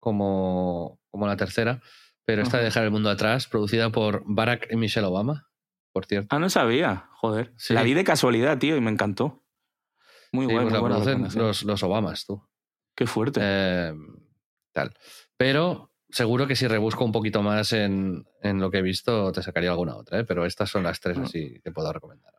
como, 0.00 1.00
como 1.10 1.26
la 1.26 1.36
tercera, 1.36 1.80
pero 2.24 2.42
esta 2.42 2.58
de. 2.58 2.64
Dejar 2.64 2.84
el 2.84 2.90
mundo 2.90 3.10
atrás, 3.10 3.46
producida 3.48 3.90
por 3.90 4.22
Barack 4.26 4.68
y 4.72 4.76
Michelle 4.76 5.06
Obama, 5.06 5.48
por 5.92 6.06
cierto. 6.06 6.34
Ah, 6.34 6.38
no 6.38 6.48
sabía. 6.50 7.08
Joder. 7.12 7.52
La 7.70 7.82
vi 7.82 7.94
de 7.94 8.04
casualidad, 8.04 8.58
tío, 8.58 8.76
y 8.76 8.80
me 8.80 8.90
encantó. 8.90 9.44
Muy 10.32 10.46
pues 10.46 10.56
muy 10.56 10.64
buena 10.64 10.78
producen 10.80 11.04
recomendación. 11.06 11.46
los, 11.46 11.62
los 11.64 11.82
Obamas, 11.82 12.24
tú. 12.26 12.42
Qué 12.94 13.06
fuerte. 13.06 13.40
Eh, 13.42 13.94
tal. 14.72 14.94
Pero 15.36 15.92
seguro 16.10 16.46
que 16.46 16.56
si 16.56 16.66
rebusco 16.66 17.04
un 17.04 17.12
poquito 17.12 17.42
más 17.42 17.72
en, 17.72 18.26
en 18.42 18.60
lo 18.60 18.70
que 18.70 18.78
he 18.78 18.82
visto, 18.82 19.30
te 19.32 19.42
sacaría 19.42 19.70
alguna 19.70 19.96
otra, 19.96 20.20
¿eh? 20.20 20.24
pero 20.24 20.46
estas 20.46 20.70
son 20.70 20.82
las 20.84 21.00
tres 21.00 21.18
Ah. 21.18 21.22
así 21.24 21.60
que 21.62 21.72
puedo 21.72 21.92
recomendar. 21.92 22.32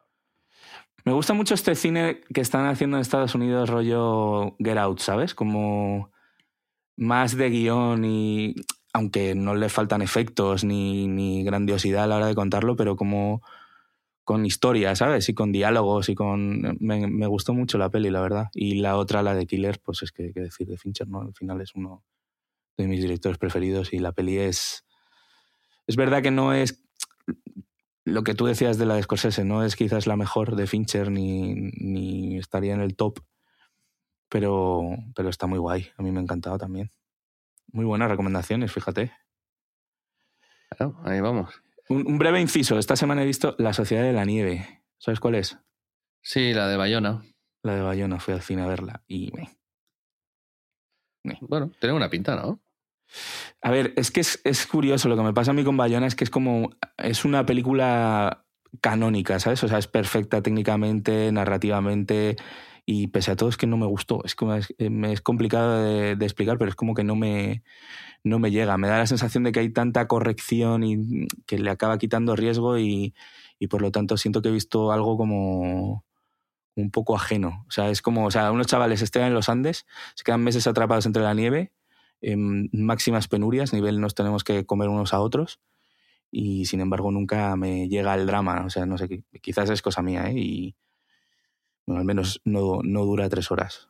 Me 1.07 1.13
gusta 1.13 1.33
mucho 1.33 1.53
este 1.53 1.73
cine 1.75 2.19
que 2.33 2.41
están 2.41 2.65
haciendo 2.65 2.97
en 2.97 3.01
Estados 3.01 3.33
Unidos, 3.33 3.69
rollo 3.69 4.57
Get 4.59 4.77
Out, 4.77 4.99
¿sabes? 4.99 5.33
Como 5.33 6.11
más 6.97 7.37
de 7.37 7.49
guion 7.49 8.03
y. 8.03 8.55
Aunque 8.91 9.33
no 9.33 9.55
le 9.55 9.69
faltan 9.69 10.01
efectos 10.01 10.65
ni, 10.65 11.07
ni 11.07 11.45
grandiosidad 11.45 12.03
a 12.03 12.07
la 12.07 12.17
hora 12.17 12.27
de 12.27 12.35
contarlo, 12.35 12.75
pero 12.75 12.97
como 12.97 13.41
con 14.25 14.45
historia, 14.45 14.97
¿sabes? 14.97 15.29
Y 15.29 15.33
con 15.33 15.53
diálogos 15.53 16.09
y 16.09 16.15
con... 16.15 16.75
Me, 16.81 17.27
gustó 17.27 17.53
mucho 17.53 17.77
la 17.77 17.89
peli, 17.89 18.09
la 18.09 18.19
verdad. 18.19 18.47
Y 18.53 18.81
la 18.81 18.97
otra, 18.97 19.23
la 19.23 19.33
de 19.33 19.47
Killer, 19.47 19.79
pues 19.81 20.03
es 20.03 20.11
que, 20.11 20.33
qué 20.33 20.41
decir 20.41 20.67
de 20.67 20.77
Fincher, 20.77 21.07
¿no? 21.07 21.21
Al 21.21 21.33
final 21.33 21.61
es 21.61 21.73
uno 21.73 22.03
de 22.75 22.85
mis 22.85 23.01
directores 23.01 23.37
preferidos 23.37 23.93
y 23.93 23.99
la 23.99 24.11
peli 24.11 24.39
es... 24.39 24.83
Es 25.85 25.95
verdad 25.95 26.21
que 26.21 26.31
no 26.31 26.51
es 26.51 26.83
lo 28.07 28.23
que 28.23 28.33
tú 28.33 28.45
decías 28.45 28.77
de 28.77 28.85
la 28.85 28.95
de 28.95 29.03
Scorsese, 29.03 29.43
no 29.43 29.65
es 29.65 29.75
quizás 29.75 30.07
la 30.07 30.15
mejor 30.15 30.55
de 30.55 30.65
Fincher 30.65 31.11
ni, 31.11 31.71
ni 31.77 32.37
estaría 32.37 32.73
en 32.73 32.79
el 32.79 32.95
top, 32.95 33.19
pero, 34.29 34.95
pero 35.13 35.27
está 35.27 35.45
muy 35.45 35.59
guay. 35.59 35.89
A 35.97 36.03
mí 36.03 36.11
me 36.11 36.19
ha 36.19 36.23
encantado 36.23 36.57
también. 36.57 36.89
Muy 37.67 37.83
buenas 37.83 38.09
recomendaciones, 38.09 38.71
fíjate. 38.71 39.11
Claro, 40.69 40.97
ahí 41.03 41.19
vamos. 41.19 41.61
Un, 41.89 42.07
un 42.07 42.17
breve 42.17 42.39
inciso. 42.39 42.79
Esta 42.79 42.95
semana 42.95 43.23
he 43.23 43.25
visto 43.25 43.55
La 43.57 43.73
Sociedad 43.73 44.03
de 44.03 44.13
la 44.13 44.23
Nieve. 44.23 44.85
¿Sabes 44.97 45.19
cuál 45.19 45.35
es? 45.35 45.57
Sí, 46.21 46.53
la 46.53 46.69
de 46.69 46.77
Bayona. 46.77 47.23
La 47.61 47.75
de 47.75 47.81
Bayona. 47.81 48.21
Fui 48.21 48.33
al 48.33 48.41
cine 48.41 48.61
a 48.61 48.67
verla 48.67 49.03
y... 49.05 49.33
Bueno, 51.41 51.71
tiene 51.81 51.93
una 51.93 52.09
pinta, 52.09 52.37
¿no? 52.37 52.61
A 53.61 53.71
ver, 53.71 53.93
es 53.95 54.11
que 54.11 54.21
es, 54.21 54.67
curioso. 54.67 55.09
Lo 55.09 55.17
que 55.17 55.23
me 55.23 55.33
pasa 55.33 55.51
a 55.51 55.53
mí 55.53 55.63
con 55.63 55.77
Bayona 55.77 56.07
es 56.07 56.15
que 56.15 56.23
es 56.23 56.29
como... 56.29 56.71
Es 56.97 57.25
una 57.25 57.45
película 57.45 58.45
canónica, 58.81 59.39
¿sabes? 59.39 59.63
O 59.63 59.67
sea, 59.67 59.77
es 59.77 59.87
perfecta 59.87 60.41
técnicamente, 60.41 61.31
narrativamente... 61.31 62.37
Y 62.89 63.07
pese 63.07 63.31
a 63.31 63.35
todo 63.35 63.49
es 63.49 63.57
que 63.57 63.67
no 63.67 63.75
me 63.75 63.85
gustó. 63.85 64.23
Es, 64.23 64.33
como, 64.33 64.53
es, 64.55 64.73
eh, 64.77 65.15
complicado 65.21 65.83
de, 65.83 66.13
explicar, 66.21 66.57
pero 66.57 66.69
es 66.69 66.75
como 66.75 66.93
que 66.93 67.03
no 67.03 67.17
me, 67.17 67.61
no 68.23 68.39
me 68.39 68.49
llega. 68.49 68.77
Me 68.77 68.87
da 68.87 68.99
la 68.99 69.07
sensación 69.07 69.43
de 69.43 69.51
que 69.51 69.59
hay 69.59 69.69
tanta 69.73 70.07
corrección 70.07 70.85
y 70.85 71.27
que 71.45 71.59
le 71.59 71.69
acaba 71.69 71.97
quitando 71.97 72.37
riesgo 72.37 72.77
y, 72.77 73.13
y 73.59 73.67
por 73.67 73.81
lo 73.81 73.91
tanto 73.91 74.15
siento 74.15 74.41
que 74.41 74.47
he 74.47 74.53
visto 74.53 74.93
algo 74.93 75.17
como 75.17 76.05
un 76.75 76.91
poco 76.91 77.15
ajeno. 77.15 77.65
O 77.67 77.71
sea, 77.71 77.89
es 77.89 78.01
como, 78.01 78.25
o 78.25 78.31
sea, 78.31 78.51
unos 78.51 78.67
chavales 78.67 79.01
estén 79.01 79.23
en 79.23 79.33
los 79.33 79.49
Andes, 79.49 79.85
se 80.15 80.23
quedan 80.23 80.43
meses 80.43 80.67
atrapados 80.67 81.05
entre 81.05 81.23
la 81.23 81.33
nieve, 81.33 81.73
en 82.21 82.69
máximas 82.74 83.27
penurias, 83.27 83.74
nivel 83.74 84.00
nos 84.01 84.15
tenemos 84.15 84.43
que 84.43 84.65
comer 84.65 84.89
unos 84.89 85.13
a 85.13 85.19
otros 85.19 85.59
y 86.31 86.65
sin 86.65 86.81
embargo 86.81 87.12
nunca 87.12 87.55
me 87.55 87.88
llega 87.88 88.13
el 88.15 88.25
drama. 88.25 88.63
O 88.65 88.69
sea, 88.69 88.86
no 88.86 88.97
sé, 88.97 89.24
quizás 89.41 89.69
es 89.69 89.81
cosa 89.81 90.01
mía, 90.01 90.29
¿eh? 90.29 90.33
Y 90.38 90.75
bueno, 91.86 92.00
al 92.00 92.05
menos 92.05 92.41
no, 92.43 92.81
no 92.83 93.05
dura 93.05 93.29
tres 93.29 93.50
horas. 93.51 93.89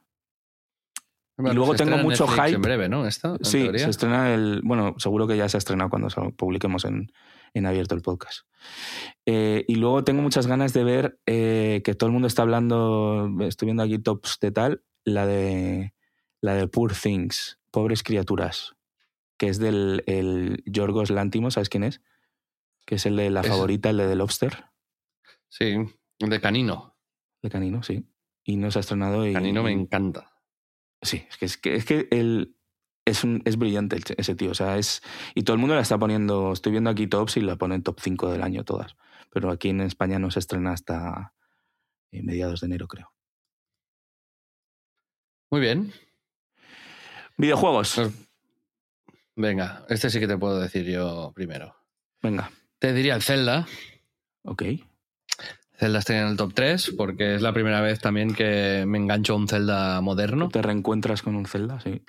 Bueno, 1.37 1.51
y 1.51 1.55
luego 1.55 1.75
tengo 1.75 1.97
mucho 1.97 2.25
Netflix 2.25 2.45
hype. 2.47 2.55
En 2.55 2.61
breve, 2.63 2.89
¿no? 2.89 3.05
Esta, 3.05 3.29
en 3.35 3.45
Sí, 3.45 3.61
teoría. 3.63 3.83
se 3.85 3.89
estrena 3.91 4.33
el. 4.33 4.61
Bueno, 4.63 4.95
seguro 4.97 5.27
que 5.27 5.37
ya 5.37 5.47
se 5.47 5.57
ha 5.57 5.59
estrenado 5.59 5.89
cuando 5.91 6.09
se- 6.09 6.19
publiquemos 6.35 6.83
en, 6.85 7.11
en 7.53 7.65
abierto 7.67 7.93
el 7.93 8.01
podcast. 8.01 8.41
Eh, 9.27 9.63
y 9.67 9.75
luego 9.75 10.03
tengo 10.03 10.23
muchas 10.23 10.47
ganas 10.47 10.73
de 10.73 10.83
ver 10.83 11.19
eh, 11.27 11.81
que 11.85 11.93
todo 11.93 12.07
el 12.07 12.13
mundo 12.13 12.27
está 12.27 12.41
hablando. 12.41 13.29
Estoy 13.41 13.67
viendo 13.67 13.83
aquí 13.83 13.99
tops 13.99 14.39
de 14.41 14.51
tal. 14.51 14.83
La 15.03 15.27
de. 15.27 15.93
La 16.41 16.55
de 16.55 16.67
Poor 16.67 16.93
Things. 16.93 17.59
Pobres 17.77 18.01
criaturas, 18.01 18.75
que 19.37 19.49
es 19.49 19.59
del 19.59 20.03
el 20.07 20.63
Yorgos 20.65 21.11
Lántimos, 21.11 21.53
¿sabes 21.53 21.69
quién 21.69 21.83
es? 21.83 22.01
Que 22.87 22.95
es 22.95 23.05
el 23.05 23.15
de 23.17 23.29
la 23.29 23.41
Es- 23.41 23.47
favorita, 23.47 23.91
el 23.91 23.97
de 23.97 24.07
The 24.07 24.15
Lobster, 24.15 24.65
Sí, 25.47 25.75
de 26.17 26.41
Canino. 26.41 26.97
de 27.43 27.51
Canino, 27.51 27.83
sí. 27.83 28.03
Y 28.43 28.55
no 28.57 28.71
se 28.71 28.79
ha 28.79 28.81
estrenado 28.81 29.27
y... 29.27 29.33
Canino 29.33 29.61
me 29.61 29.71
encanta. 29.71 30.41
Sí, 31.03 31.23
es 31.29 31.37
que, 31.37 31.45
es 31.45 31.57
que, 31.57 31.75
es 31.75 31.85
que 31.85 32.07
él 32.09 32.55
es, 33.05 33.23
un, 33.23 33.43
es 33.45 33.57
brillante 33.59 33.95
el 33.97 34.03
ese 34.17 34.33
tío. 34.33 34.49
O 34.49 34.55
sea, 34.55 34.79
es. 34.79 35.03
Y 35.35 35.43
todo 35.43 35.53
el 35.53 35.59
mundo 35.59 35.75
la 35.75 35.81
está 35.81 35.99
poniendo. 35.99 36.51
Estoy 36.51 36.71
viendo 36.71 36.89
aquí 36.89 37.05
tops 37.05 37.37
y 37.37 37.41
la 37.41 37.57
ponen 37.57 37.83
top 37.83 37.99
5 38.01 38.31
del 38.31 38.41
año 38.41 38.63
todas. 38.65 38.95
Pero 39.29 39.51
aquí 39.51 39.69
en 39.69 39.81
España 39.81 40.17
no 40.17 40.31
se 40.31 40.39
estrena 40.39 40.71
hasta 40.71 41.35
eh, 42.11 42.23
mediados 42.23 42.61
de 42.61 42.65
enero, 42.67 42.87
creo. 42.87 43.13
Muy 45.51 45.61
bien. 45.61 45.93
Videojuegos. 47.37 47.97
Nos- 47.97 48.11
Venga, 49.35 49.85
este 49.89 50.09
sí 50.09 50.19
que 50.19 50.27
te 50.27 50.37
puedo 50.37 50.59
decir 50.59 50.85
yo 50.85 51.31
primero. 51.35 51.75
Venga. 52.23 52.51
Te 52.79 52.93
diría 52.93 53.15
el 53.15 53.21
Zelda. 53.21 53.67
Ok. 54.43 54.63
Zelda 55.77 55.99
está 55.99 56.19
en 56.19 56.27
el 56.29 56.37
top 56.37 56.53
3 56.55 56.93
porque 56.97 57.35
es 57.35 57.41
la 57.43 57.53
primera 57.53 57.81
vez 57.81 57.99
también 57.99 58.33
que 58.33 58.83
me 58.87 58.97
engancho 58.97 59.33
a 59.33 59.35
un 59.35 59.47
Zelda 59.47 60.01
moderno. 60.01 60.49
¿Te 60.49 60.61
reencuentras 60.63 61.21
con 61.21 61.35
un 61.35 61.45
Zelda? 61.45 61.79
Sí. 61.81 62.01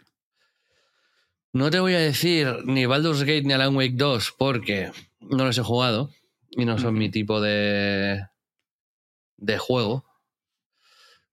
No 1.53 1.71
te 1.71 1.81
voy 1.81 1.95
a 1.95 1.99
decir 2.01 2.49
ni 2.65 2.87
Baldur's 2.87 3.21
Gate 3.21 3.43
ni 3.43 3.53
Alan 3.53 3.77
Wake 3.77 3.95
2 3.97 4.35
porque 4.39 4.91
no 5.21 5.45
los 5.45 5.59
he 5.59 5.63
jugado 5.63 6.11
y 6.51 6.65
no 6.65 6.79
son 6.79 6.95
mi 6.95 7.11
tipo 7.11 7.43
de, 7.43 8.27
de 9.37 9.59
juego. 9.59 10.07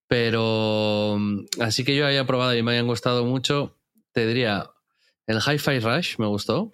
Pero 0.08 1.16
mm, 1.20 1.46
así 1.62 1.84
que 1.86 1.96
yo 1.96 2.06
haya 2.06 2.26
probado 2.26 2.54
y 2.56 2.64
me 2.64 2.74
hayan 2.74 2.88
gustado 2.88 3.26
mucho, 3.26 3.75
te 4.16 4.26
diría 4.26 4.72
el 5.28 5.40
Hi-Fi 5.40 5.80
Rush 5.80 6.18
me 6.20 6.28
gustó. 6.28 6.74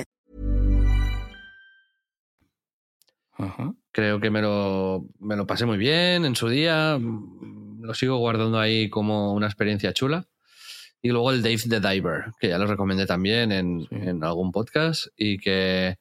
Ajá. 3.33 3.73
Creo 3.91 4.19
que 4.19 4.29
me 4.29 4.41
lo, 4.41 5.05
me 5.19 5.35
lo 5.35 5.45
pasé 5.47 5.65
muy 5.65 5.77
bien 5.77 6.25
en 6.25 6.35
su 6.35 6.47
día. 6.49 6.97
Lo 6.99 7.93
sigo 7.93 8.17
guardando 8.17 8.59
ahí 8.59 8.89
como 8.89 9.33
una 9.33 9.47
experiencia 9.47 9.93
chula. 9.93 10.27
Y 11.01 11.09
luego 11.09 11.31
el 11.31 11.41
Dave 11.41 11.57
the 11.67 11.79
Diver, 11.79 12.25
que 12.39 12.49
ya 12.49 12.57
lo 12.59 12.67
recomendé 12.67 13.05
también 13.07 13.51
en, 13.51 13.81
Sí. 13.89 13.95
en 13.95 14.23
algún 14.23 14.51
podcast 14.51 15.07
y 15.17 15.39
que 15.39 15.97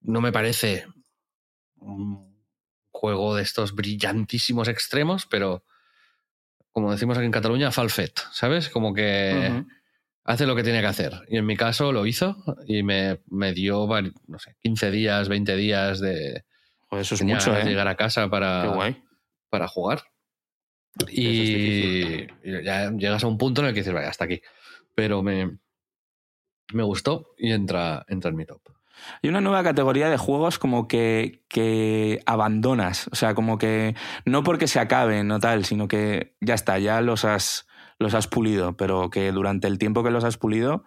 no 0.00 0.20
me 0.22 0.32
parece 0.32 0.86
un 1.76 2.34
juego 2.90 3.34
de 3.34 3.42
estos 3.42 3.74
brillantísimos 3.74 4.68
extremos, 4.68 5.26
pero 5.26 5.62
como 6.72 6.90
decimos 6.90 7.18
aquí 7.18 7.26
en 7.26 7.32
Cataluña, 7.32 7.70
falfet, 7.70 8.18
¿sabes? 8.32 8.70
Como 8.70 8.94
que 8.94 9.50
Ujú. 9.50 9.68
Hace 10.24 10.46
lo 10.46 10.56
que 10.56 10.62
tiene 10.62 10.80
que 10.80 10.86
hacer. 10.86 11.12
Y 11.28 11.36
en 11.36 11.46
mi 11.46 11.56
caso 11.56 11.92
lo 11.92 12.06
hizo 12.06 12.36
y 12.66 12.82
me, 12.82 13.20
me 13.28 13.52
dio, 13.52 13.86
vari- 13.86 14.12
no 14.26 14.38
sé, 14.38 14.56
15 14.62 14.90
días, 14.90 15.28
20 15.28 15.54
días 15.56 16.00
de, 16.00 16.44
Joder, 16.88 17.02
eso 17.02 17.14
es 17.14 17.22
mucho, 17.22 17.56
¿eh? 17.56 17.64
llegar 17.64 17.88
a 17.88 17.96
casa 17.96 18.28
para, 18.28 18.64
para 19.50 19.68
jugar. 19.68 20.02
Eso 20.98 21.06
es 21.08 21.18
Y, 21.18 22.26
y 22.44 22.64
ya 22.64 22.90
llegas 22.92 23.24
a 23.24 23.26
un 23.26 23.36
punto 23.38 23.60
en 23.60 23.68
el 23.68 23.74
que 23.74 23.80
dices, 23.80 23.92
vaya, 23.94 24.08
hasta 24.08 24.24
aquí. 24.24 24.40
Pero 24.94 25.22
me, 25.22 25.58
me 26.72 26.82
gustó 26.82 27.34
y 27.36 27.50
entra, 27.52 28.04
entra 28.08 28.30
en 28.30 28.36
mi 28.36 28.44
top. 28.46 28.60
Hay 29.22 29.28
una 29.28 29.40
nueva 29.40 29.64
categoría 29.64 30.08
de 30.08 30.16
juegos 30.16 30.58
como 30.60 30.86
que, 30.86 31.42
que 31.48 32.20
abandonas. 32.26 33.08
O 33.10 33.16
sea, 33.16 33.34
como 33.34 33.58
que 33.58 33.96
no 34.24 34.44
porque 34.44 34.68
se 34.68 34.78
acaben 34.78 35.30
o 35.32 35.40
tal, 35.40 35.64
sino 35.64 35.88
que 35.88 36.36
ya 36.40 36.54
está, 36.54 36.78
ya 36.78 37.00
los 37.00 37.24
has, 37.24 37.66
los 37.98 38.14
has 38.14 38.26
pulido, 38.28 38.76
pero 38.76 39.10
que 39.10 39.30
durante 39.32 39.66
el 39.68 39.78
tiempo 39.78 40.02
que 40.02 40.10
los 40.10 40.24
has 40.24 40.36
pulido, 40.36 40.84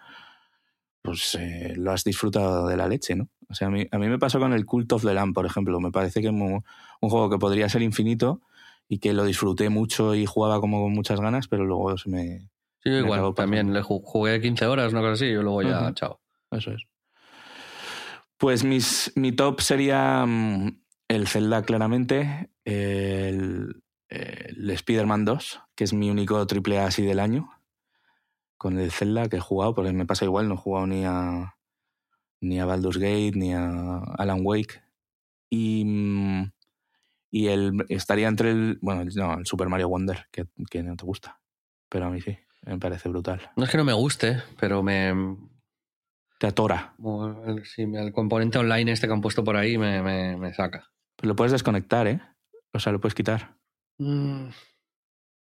pues 1.02 1.36
eh, 1.40 1.74
lo 1.78 1.92
has 1.92 2.04
disfrutado 2.04 2.68
de 2.68 2.76
la 2.78 2.88
leche, 2.88 3.16
¿no? 3.16 3.30
O 3.50 3.54
sea, 3.54 3.68
a 3.68 3.72
mí, 3.72 3.88
a 3.92 3.98
mí 3.98 4.08
me 4.10 4.20
pasó 4.20 4.40
con 4.40 4.52
el 4.54 4.66
Cult 4.66 4.92
of 4.92 5.06
the 5.06 5.14
Lamb, 5.14 5.34
por 5.34 5.46
ejemplo. 5.46 5.80
Me 5.80 5.92
parece 5.92 6.20
que 6.22 6.28
es 6.28 6.34
un 6.34 6.64
juego 7.00 7.30
que 7.30 7.38
podría 7.38 7.70
ser 7.70 7.82
infinito 7.82 8.42
y 8.90 9.00
que 9.00 9.14
lo 9.14 9.24
disfruté 9.24 9.70
mucho 9.70 10.16
y 10.16 10.26
jugaba 10.26 10.60
como 10.60 10.82
con 10.84 10.94
muchas 10.94 11.22
ganas, 11.22 11.48
pero 11.48 11.64
luego 11.66 11.98
se 11.98 12.10
me... 12.10 12.50
Sí, 12.84 12.90
Me 12.90 13.00
igual, 13.00 13.34
también 13.36 13.74
le 13.74 13.82
ju- 13.82 14.02
jugué 14.04 14.42
15 14.42 14.66
horas, 14.66 14.92
una 14.92 15.02
cosa 15.02 15.14
así, 15.14 15.26
y 15.26 15.34
luego 15.34 15.62
ya, 15.62 15.94
chao. 15.94 16.20
Eso 16.52 16.72
es. 16.72 16.84
Pues 18.38 18.64
mis, 18.64 19.12
mi 19.16 19.32
top 19.32 19.62
sería 19.62 20.26
mm, 20.26 20.80
el 21.08 21.28
Zelda, 21.28 21.64
claramente, 21.64 22.50
el, 22.66 23.82
el 24.10 24.70
Spider-Man 24.70 25.26
2, 25.26 25.62
que 25.76 25.84
es 25.84 25.94
mi 25.94 26.10
único 26.10 26.46
triple 26.48 26.80
A 26.80 26.88
así 26.88 27.04
del 27.04 27.20
año, 27.20 27.50
con 28.58 28.80
el 28.80 28.92
Zelda 28.92 29.30
que 29.30 29.38
he 29.38 29.42
jugado, 29.42 29.76
porque 29.76 29.94
me 29.94 30.06
pasa 30.06 30.26
igual, 30.26 30.48
no 30.48 30.56
he 30.56 30.58
jugado 30.58 30.88
ni 30.88 31.06
a, 31.06 31.56
ni 32.42 32.60
a 32.60 32.66
Baldur's 32.66 32.98
Gate, 32.98 33.34
ni 33.36 33.54
a 33.54 34.00
Alan 34.18 34.42
Wake. 34.44 34.82
Y, 35.50 35.84
mm, 35.86 36.52
y 37.32 37.48
el, 37.48 37.86
estaría 37.90 38.28
entre 38.28 38.52
el, 38.52 38.80
bueno, 38.82 39.04
no, 39.16 39.40
el 39.40 39.46
Super 39.46 39.70
Mario 39.70 39.90
Wonder, 39.90 40.28
que, 40.32 40.46
que 40.70 40.84
no 40.84 40.96
te 40.96 41.06
gusta, 41.06 41.40
pero 41.90 42.06
a 42.06 42.10
mí 42.10 42.22
sí, 42.22 42.38
me 42.64 42.80
parece 42.80 43.10
brutal. 43.10 43.52
No 43.56 43.66
es 43.66 43.70
que 43.70 43.78
no 43.78 43.84
me 43.84 43.94
guste, 43.94 44.42
pero 44.60 44.84
me. 44.84 45.38
Te 46.40 46.46
atora. 46.46 46.94
sí, 47.64 47.82
el 47.82 48.12
componente 48.12 48.60
online 48.60 48.92
este 48.92 49.08
que 49.08 49.14
han 49.14 49.22
puesto 49.22 49.44
por 49.44 49.58
ahí 49.58 49.78
me, 49.78 50.04
me, 50.04 50.38
me 50.38 50.54
saca. 50.54 50.92
Pero 51.16 51.30
lo 51.30 51.36
puedes 51.36 51.52
desconectar, 51.52 52.06
¿eh? 52.06 52.22
O 52.74 52.80
sea, 52.80 52.92
lo 52.92 53.02
puedes 53.02 53.16
quitar. 53.16 53.57
Mm, 53.98 54.50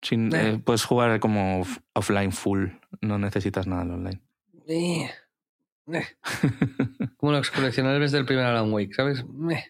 Sin, 0.02 0.34
Eh. 0.34 0.52
eh, 0.54 0.62
puedes 0.64 0.86
jugar 0.86 1.20
como 1.20 1.60
off- 1.62 1.80
offline 1.94 2.32
full, 2.32 2.68
no 3.02 3.18
necesitas 3.20 3.68
nada 3.68 3.82
en 3.84 3.92
online. 3.92 4.22
eh, 4.68 5.10
eh. 5.92 6.06
Como 7.18 7.32
los 7.34 7.52
coleccionables 7.52 8.12
del 8.12 8.26
primer 8.26 8.46
Alan 8.46 8.72
Wake, 8.72 8.94
¿sabes? 8.94 9.26
Eh. 9.52 9.64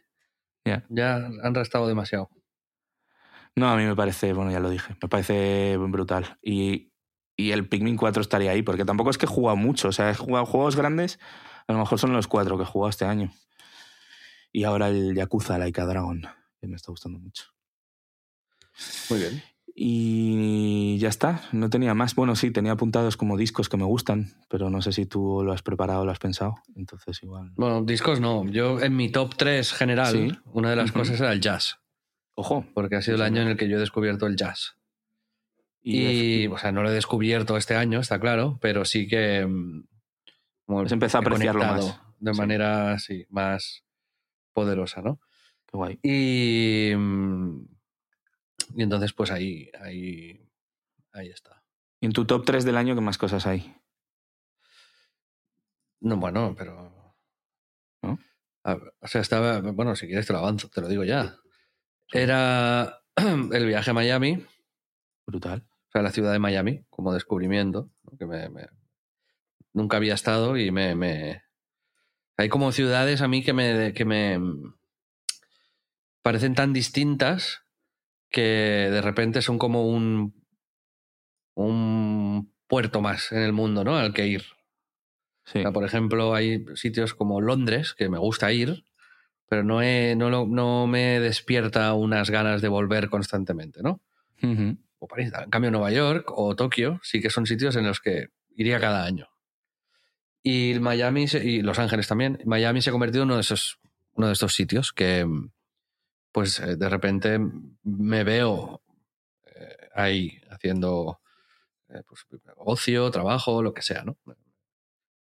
Ya. 0.65 0.85
Ya 0.89 1.15
han 1.15 1.55
restado 1.55 1.87
demasiado. 1.87 2.29
no, 3.55 3.69
a 3.69 3.75
mí 3.75 3.83
me 3.85 3.95
parece, 3.95 4.33
bueno, 4.33 4.51
ya 4.51 4.59
lo 4.59 4.69
dije, 4.69 4.95
me 5.01 5.09
parece 5.09 5.75
brutal. 5.77 6.37
Y, 6.41 6.91
y 7.35 7.51
el 7.51 7.67
Pikmin 7.67 7.97
4 7.97 8.21
estaría 8.21 8.51
ahí, 8.51 8.61
porque 8.61 8.85
tampoco 8.85 9.09
es 9.09 9.17
que 9.17 9.25
he 9.25 9.29
jugado 9.29 9.57
mucho, 9.57 9.87
o 9.89 9.91
sea, 9.91 10.11
he 10.11 10.15
jugado 10.15 10.45
juegos 10.45 10.75
grandes, 10.75 11.19
a 11.67 11.73
lo 11.73 11.79
mejor 11.79 11.97
son 11.99 12.13
los 12.13 12.27
cuatro 12.27 12.55
que 12.57 12.63
he 12.63 12.67
jugado 12.67 12.89
este 12.89 13.05
año. 13.05 13.31
Y 14.51 14.63
ahora 14.63 14.89
el 14.89 15.15
Yakuza 15.15 15.57
Laika 15.57 15.85
Dragon, 15.85 16.21
que 16.61 16.67
me 16.67 16.75
está 16.75 16.91
gustando 16.91 17.19
mucho. 17.19 17.45
Muy 19.09 19.19
bien. 19.19 19.41
Y 19.81 20.97
ya 20.97 21.07
está, 21.07 21.41
no 21.53 21.69
tenía 21.69 21.93
más. 21.93 22.13
Bueno, 22.13 22.35
sí, 22.35 22.51
tenía 22.51 22.73
apuntados 22.73 23.15
como 23.15 23.37
discos 23.37 23.69
que 23.69 23.77
me 23.77 23.85
gustan, 23.85 24.33
pero 24.49 24.69
no 24.69 24.81
sé 24.81 24.91
si 24.91 25.05
tú 25.05 25.41
lo 25.43 25.53
has 25.53 25.61
preparado 25.61 26.01
o 26.01 26.05
lo 26.05 26.11
has 26.11 26.19
pensado. 26.19 26.55
Entonces 26.75 27.21
igual. 27.23 27.51
Bueno, 27.55 27.83
discos 27.83 28.19
no. 28.19 28.45
Yo 28.49 28.81
en 28.81 28.95
mi 28.97 29.09
top 29.09 29.35
3 29.37 29.71
general, 29.71 30.11
Sí. 30.11 30.37
una 30.51 30.69
de 30.71 30.75
las 30.75 30.91
cosas 30.91 31.19
era 31.21 31.31
el 31.31 31.39
jazz, 31.39 31.77
Ojo. 32.35 32.65
porque 32.73 32.97
ha 32.97 33.01
sido 33.01 33.15
Sí, 33.17 33.21
el 33.23 33.25
año 33.27 33.41
en 33.41 33.47
el 33.49 33.57
que 33.57 33.69
yo 33.69 33.77
he 33.77 33.79
descubierto 33.79 34.27
el 34.27 34.35
jazz. 34.35 34.75
Y, 35.81 36.43
Y, 36.43 36.47
o 36.47 36.57
sea, 36.57 36.73
no 36.73 36.83
lo 36.83 36.89
he 36.89 36.93
descubierto 36.93 37.55
este 37.55 37.75
año, 37.77 38.01
está 38.01 38.19
claro, 38.19 38.57
pero 38.61 38.83
sí 38.83 39.07
que. 39.07 39.45
mm, 39.45 39.83
como 40.65 40.81
Has 40.81 40.91
empezado 40.91 41.21
a 41.21 41.23
he 41.23 41.27
apreciarlo 41.27 41.61
más. 41.63 42.01
De 42.19 42.33
Sí. 42.33 42.37
manera, 42.37 42.99
sí, 42.99 43.25
más 43.29 43.85
poderosa, 44.51 45.01
¿no? 45.01 45.21
qué 45.67 45.77
guay. 45.77 45.99
Y. 46.03 46.91
mm, 48.69 48.79
Y 48.79 48.83
entonces, 48.83 49.13
pues 49.13 49.31
ahí, 49.31 49.69
ahí, 49.79 50.39
ahí 51.13 51.29
está. 51.29 51.63
Y 52.01 52.05
en 52.07 52.13
tu 52.13 52.25
top 52.25 52.45
3 52.45 52.65
del 52.65 52.77
año, 52.77 52.95
¿qué 52.95 53.01
más 53.01 53.17
cosas 53.17 53.45
hay? 53.45 53.75
No, 56.01 56.17
bueno, 56.17 56.55
pero. 56.57 57.15
¿No? 58.01 58.17
A 58.63 58.75
ver, 58.75 58.93
o 58.99 59.07
sea, 59.07 59.21
estaba. 59.21 59.59
Bueno, 59.61 59.95
si 59.95 60.07
quieres 60.07 60.25
te 60.27 60.33
lo 60.33 60.39
avanzo, 60.39 60.69
te 60.69 60.81
lo 60.81 60.87
digo 60.87 61.03
ya. 61.03 61.37
Era 62.11 63.01
el 63.15 63.65
viaje 63.65 63.91
a 63.91 63.93
Miami, 63.93 64.45
Brutal. 65.27 65.67
o 65.87 65.91
sea, 65.91 66.01
la 66.01 66.11
ciudad 66.11 66.31
de 66.31 66.39
Miami, 66.39 66.85
como 66.89 67.13
descubrimiento, 67.13 67.91
que 68.17 68.25
me, 68.25 68.49
me- 68.49 68.67
nunca 69.73 69.97
había 69.97 70.13
estado 70.15 70.57
y 70.57 70.71
me, 70.71 70.95
me- 70.95 71.43
Hay 72.37 72.49
como 72.49 72.71
ciudades 72.71 73.21
a 73.21 73.27
mí 73.27 73.43
que 73.43 73.53
me, 73.53 73.93
que 73.93 74.05
me 74.05 74.39
parecen 76.21 76.55
tan 76.55 76.73
distintas 76.73 77.61
que 78.29 78.41
de 78.91 79.01
repente 79.01 79.41
son 79.41 79.57
como 79.57 79.87
un, 79.87 80.33
un 81.55 82.51
puerto 82.67 83.01
más 83.01 83.31
en 83.31 83.39
el 83.39 83.53
mundo, 83.53 83.83
¿no? 83.83 83.97
Al 83.97 84.13
que 84.13 84.27
ir. 84.27 84.43
Sí. 85.45 85.59
O 85.59 85.61
sea, 85.63 85.71
por 85.71 85.83
ejemplo, 85.83 86.35
hay 86.35 86.63
sitios 86.75 87.13
como 87.13 87.41
Londres, 87.41 87.93
que 87.95 88.09
me 88.09 88.19
gusta 88.19 88.51
ir, 88.51 88.85
pero 89.47 89.63
no, 89.63 89.81
he- 89.81 90.15
no, 90.15 90.29
lo- 90.29 90.45
no 90.45 90.85
me 90.87 91.19
despierta 91.19 91.93
unas 91.93 92.29
ganas 92.29 92.61
de 92.61 92.67
volver 92.67 93.09
constantemente, 93.09 93.81
¿no? 93.81 94.01
O 94.99 95.07
París. 95.07 95.31
En 95.43 95.49
cambio, 95.49 95.71
Nueva 95.71 95.91
York 95.91 96.31
o 96.35 96.55
Tokio 96.55 96.99
sí 97.03 97.19
que 97.21 97.29
son 97.29 97.45
sitios 97.45 97.75
en 97.75 97.85
los 97.87 97.99
que 97.99 98.27
iría 98.55 98.79
cada 98.79 99.05
año. 99.05 99.27
Y 100.43 100.75
Miami 100.79 101.27
se- 101.27 101.43
y 101.45 101.61
Los 101.61 101.79
Ángeles 101.79 102.07
también. 102.07 102.39
Miami 102.45 102.81
se 102.81 102.89
ha 102.89 102.93
convertido 102.93 103.23
en 103.23 103.29
uno 103.29 103.35
de 103.35 103.41
esos, 103.41 103.79
uno 104.13 104.27
de 104.27 104.33
estos 104.33 104.53
sitios 104.53 104.93
que, 104.93 105.25
pues, 106.31 106.59
eh, 106.59 106.75
de 106.75 106.89
repente 106.89 107.39
me 107.83 108.23
veo 108.23 108.81
eh, 109.45 109.89
ahí 109.93 110.41
haciendo 110.49 111.19
eh, 111.89 112.03
pues, 112.07 112.25
ocio, 112.57 113.11
trabajo, 113.11 113.61
lo 113.61 113.73
que 113.73 113.81
sea, 113.81 114.03
¿no? 114.03 114.17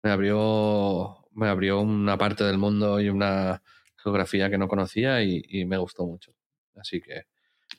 Me 0.03 0.11
abrió, 0.11 1.27
me 1.31 1.47
abrió 1.47 1.81
una 1.81 2.17
parte 2.17 2.43
del 2.43 2.57
mundo 2.57 2.99
y 2.99 3.09
una 3.09 3.61
geografía 3.97 4.49
que 4.49 4.57
no 4.57 4.67
conocía 4.67 5.23
y, 5.23 5.43
y 5.47 5.65
me 5.65 5.77
gustó 5.77 6.05
mucho. 6.05 6.33
Así 6.75 7.01
que 7.01 7.25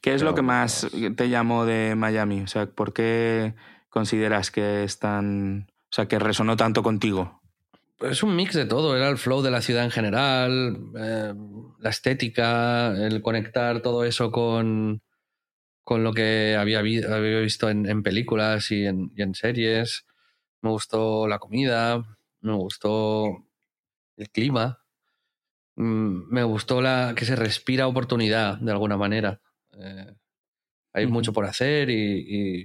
¿Qué 0.01 0.15
es 0.15 0.23
lo 0.23 0.35
que 0.35 0.43
más 0.43 0.89
te 1.17 1.29
llamó 1.29 1.65
de 1.65 1.95
Miami? 1.95 2.43
O 2.43 2.47
sea, 2.47 2.67
¿por 2.67 2.93
qué 2.93 3.55
consideras 3.89 4.51
que 4.51 4.85
es 4.85 4.99
tan. 4.99 5.67
O 5.69 5.93
sea, 5.93 6.07
que 6.07 6.19
resonó 6.19 6.57
tanto 6.57 6.83
contigo? 6.83 7.41
Es 8.01 8.23
un 8.23 8.37
mix 8.37 8.55
de 8.55 8.67
todo. 8.67 8.97
Era 8.97 9.09
el 9.09 9.19
flow 9.19 9.43
de 9.43 9.51
la 9.51 9.63
ciudad 9.63 9.85
en 9.85 9.91
general, 9.91 10.79
eh, 10.99 11.35
la 11.81 11.91
estética, 11.91 12.89
el 12.97 13.23
conectar 13.23 13.81
todo 13.83 14.05
eso 14.05 14.31
con, 14.31 15.03
con 15.85 16.05
lo 16.05 16.13
que 16.13 16.57
había, 16.59 16.83
vi- 16.83 17.03
había 17.05 17.41
visto 17.41 17.69
en, 17.71 17.89
en 17.89 18.03
películas 18.03 18.71
y 18.71 18.87
en, 18.87 19.13
y 19.17 19.23
en 19.23 19.35
series. 19.35 20.07
Me 20.63 20.71
gustó 20.71 21.27
la 21.29 21.39
comida, 21.39 22.03
me 22.41 22.55
gustó 22.55 23.47
el 24.17 24.31
clima, 24.31 24.83
mm, 25.77 26.33
me 26.33 26.43
gustó 26.43 26.81
la 26.83 27.15
que 27.17 27.25
se 27.25 27.37
respira 27.37 27.87
oportunidad 27.87 28.59
de 28.59 28.73
alguna 28.73 28.97
manera. 28.97 29.41
Eh, 29.79 30.15
hay 30.93 31.07
mucho 31.07 31.33
por 31.33 31.45
hacer 31.45 31.91
y, 31.91 31.95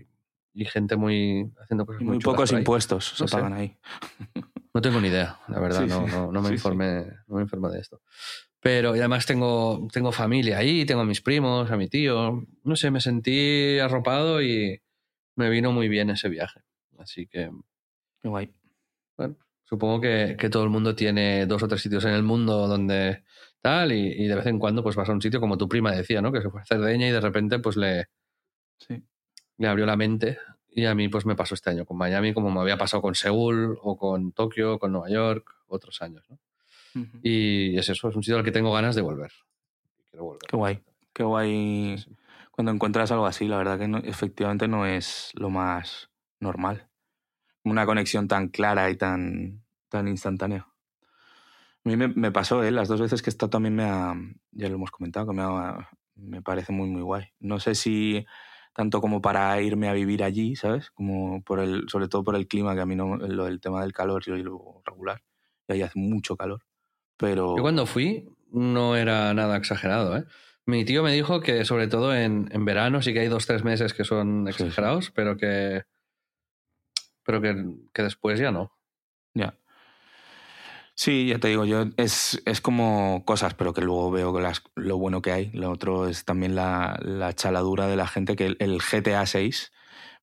y- 0.01 0.07
y 0.53 0.65
gente 0.65 0.95
muy 0.97 1.49
haciendo 1.61 1.85
cosas 1.85 2.01
muy, 2.01 2.15
muy 2.15 2.19
pocos 2.23 2.51
impuestos 2.51 3.15
No 3.19 3.27
se 3.27 3.31
pagan 3.35 3.53
ahí. 3.53 3.77
No 4.73 4.81
tengo 4.81 5.01
ni 5.01 5.09
idea, 5.09 5.37
la 5.49 5.59
verdad, 5.59 5.83
Sí, 5.83 5.89
no, 5.89 6.07
no, 6.07 6.31
no 6.31 6.41
me 6.41 6.47
Sí, 6.49 6.53
sí. 6.53 6.53
informé, 6.55 7.05
no 7.27 7.35
me 7.35 7.41
informé 7.41 7.69
de 7.69 7.79
esto. 7.79 8.01
Pero 8.61 8.95
y 8.95 8.99
además 8.99 9.25
tengo, 9.25 9.87
tengo 9.91 10.11
familia 10.11 10.59
ahí, 10.59 10.85
tengo 10.85 11.01
a 11.01 11.05
mis 11.05 11.21
primos, 11.21 11.69
a 11.71 11.77
mi 11.77 11.87
tío. 11.89 12.43
No 12.63 12.75
sé, 12.75 12.91
me 12.91 13.01
sentí 13.01 13.79
arropado 13.79 14.41
y 14.41 14.79
me 15.35 15.49
vino 15.49 15.71
muy 15.71 15.89
bien 15.89 16.09
ese 16.11 16.29
viaje. 16.29 16.61
Así 16.99 17.27
que, 17.27 17.49
Qué 18.21 18.29
guay. 18.29 18.53
bueno, 19.17 19.35
supongo 19.63 19.99
que, 19.99 20.35
que 20.39 20.49
todo 20.49 20.63
el 20.63 20.69
mundo 20.69 20.95
tiene 20.95 21.45
dos 21.47 21.63
o 21.63 21.67
tres 21.67 21.81
sitios 21.81 22.05
en 22.05 22.11
el 22.11 22.23
mundo 22.23 22.67
donde 22.67 23.23
tal 23.61 23.91
y, 23.91 24.07
y 24.23 24.27
de 24.27 24.35
vez 24.35 24.45
en 24.45 24.59
cuando 24.59 24.83
pues 24.83 24.95
vas 24.95 25.09
a 25.09 25.11
un 25.11 25.21
sitio 25.21 25.39
como 25.41 25.57
tu 25.57 25.67
prima 25.67 25.91
decía, 25.91 26.21
¿no? 26.21 26.31
Que 26.31 26.41
se 26.41 26.49
fue 26.49 26.61
a 26.61 26.65
Cerdeña 26.65 27.07
y 27.07 27.11
de 27.11 27.19
repente 27.21 27.59
pues 27.59 27.75
le, 27.77 28.05
Sí. 28.77 29.03
le 29.57 29.67
abrió 29.67 29.85
la 29.85 29.95
mente 29.97 30.37
y 30.71 30.85
a 30.85 30.95
mí 30.95 31.09
pues 31.09 31.25
me 31.25 31.35
pasó 31.35 31.53
este 31.55 31.69
año 31.69 31.85
con 31.85 31.97
Miami 31.97 32.33
como 32.33 32.49
me 32.49 32.59
había 32.61 32.77
pasado 32.77 33.01
con 33.01 33.13
Seúl 33.15 33.77
o 33.81 33.97
con 33.97 34.31
Tokio, 34.31 34.79
con 34.79 34.91
Nueva 34.93 35.09
York, 35.09 35.53
otros 35.67 36.01
años, 36.01 36.23
¿no? 36.29 36.39
Ujú. 36.95 37.19
Y 37.23 37.77
es 37.77 37.89
eso, 37.89 38.09
es 38.09 38.15
un 38.15 38.23
sitio 38.23 38.37
al 38.37 38.43
que 38.43 38.51
tengo 38.51 38.71
ganas 38.73 38.95
de 38.95 39.01
volver. 39.01 39.31
Quiero 40.09 40.25
volver. 40.25 40.41
Qué 40.49 40.57
guay. 40.57 40.83
Qué 41.13 41.23
guay 41.23 41.97
Sí, 41.97 42.03
sí. 42.09 42.15
cuando 42.51 42.71
encuentras 42.71 43.11
algo 43.11 43.25
así. 43.25 43.47
La 43.47 43.57
verdad 43.57 43.77
que 43.79 43.87
no- 43.87 43.99
efectivamente 43.99 44.67
no 44.67 44.85
es 44.85 45.31
lo 45.35 45.49
más 45.49 46.09
normal. 46.39 46.87
Una 47.63 47.85
conexión 47.85 48.27
tan 48.27 48.47
clara 48.49 48.89
y 48.89 48.95
tan, 48.97 49.63
tan 49.89 50.07
instantánea. 50.07 50.67
A 51.83 51.89
mí 51.89 51.95
me, 51.97 52.07
me 52.09 52.31
pasó, 52.31 52.63
¿eh? 52.63 52.71
Las 52.71 52.87
dos 52.87 53.01
veces 53.01 53.21
que 53.21 53.29
he 53.29 53.31
estado 53.33 53.49
también 53.49 53.75
me 53.75 53.83
ha... 53.83 54.13
Ya 54.51 54.67
lo 54.69 54.75
hemos 54.75 54.91
comentado, 54.91 55.27
que 55.27 55.33
me, 55.33 55.41
ha- 55.43 55.89
me 56.15 56.41
parece 56.41 56.71
muy, 56.73 56.89
muy 56.89 57.01
guay. 57.01 57.25
No 57.39 57.59
sé 57.59 57.73
si 57.75 58.25
tanto 58.73 59.01
como 59.01 59.21
para 59.21 59.61
irme 59.61 59.89
a 59.89 59.93
vivir 59.93 60.23
allí, 60.23 60.55
¿sabes? 60.55 60.91
Como 60.91 61.43
por 61.43 61.59
el, 61.59 61.89
sobre 61.89 62.07
todo 62.07 62.23
por 62.23 62.35
el 62.35 62.47
clima, 62.47 62.73
que 62.75 62.81
a 62.81 62.85
mí 62.85 62.95
no, 62.95 63.17
lo 63.17 63.45
del 63.45 63.59
tema 63.59 63.81
del 63.81 63.93
calor 63.93 64.23
yo 64.23 64.35
lo 64.37 64.81
regular. 64.85 65.21
Y 65.67 65.73
ahí 65.73 65.81
hace 65.81 65.99
mucho 65.99 66.35
calor. 66.37 66.63
Pero... 67.17 67.55
Yo 67.57 67.61
cuando 67.61 67.85
fui 67.85 68.27
no 68.51 68.95
era 68.95 69.33
nada 69.33 69.57
exagerado, 69.57 70.17
¿eh? 70.17 70.25
Mi 70.65 70.85
tío 70.85 71.03
me 71.03 71.11
dijo 71.11 71.41
que 71.41 71.65
sobre 71.65 71.87
todo 71.87 72.15
en, 72.15 72.47
en 72.51 72.65
verano 72.65 73.01
sí 73.01 73.13
que 73.13 73.21
hay 73.21 73.27
dos 73.27 73.47
tres 73.47 73.63
meses 73.63 73.93
que 73.93 74.03
son 74.03 74.45
Sí, 74.47 74.53
sí. 74.53 74.63
exagerados, 74.63 75.11
pero 75.11 75.35
que 75.35 75.83
pero 77.23 77.41
que, 77.41 77.55
que 77.93 78.03
después 78.03 78.39
ya 78.39 78.51
no. 78.51 78.71
Ya. 79.33 79.57
Sí, 81.03 81.29
ya 81.29 81.39
te 81.39 81.47
digo, 81.47 81.65
yo 81.65 81.85
es, 81.97 82.39
es 82.45 82.61
como 82.61 83.23
cosas, 83.25 83.55
pero 83.55 83.73
que 83.73 83.81
luego 83.81 84.11
veo 84.11 84.39
las, 84.39 84.61
lo 84.75 84.99
bueno 84.99 85.23
que 85.23 85.31
hay. 85.31 85.49
Lo 85.51 85.71
otro 85.71 86.07
es 86.07 86.25
también 86.25 86.53
la, 86.53 86.99
la 87.01 87.33
chaladura 87.33 87.87
de 87.87 87.95
la 87.95 88.05
gente, 88.05 88.35
que 88.35 88.45
el, 88.45 88.57
el 88.59 88.79
GTA 88.79 89.25
6 89.25 89.71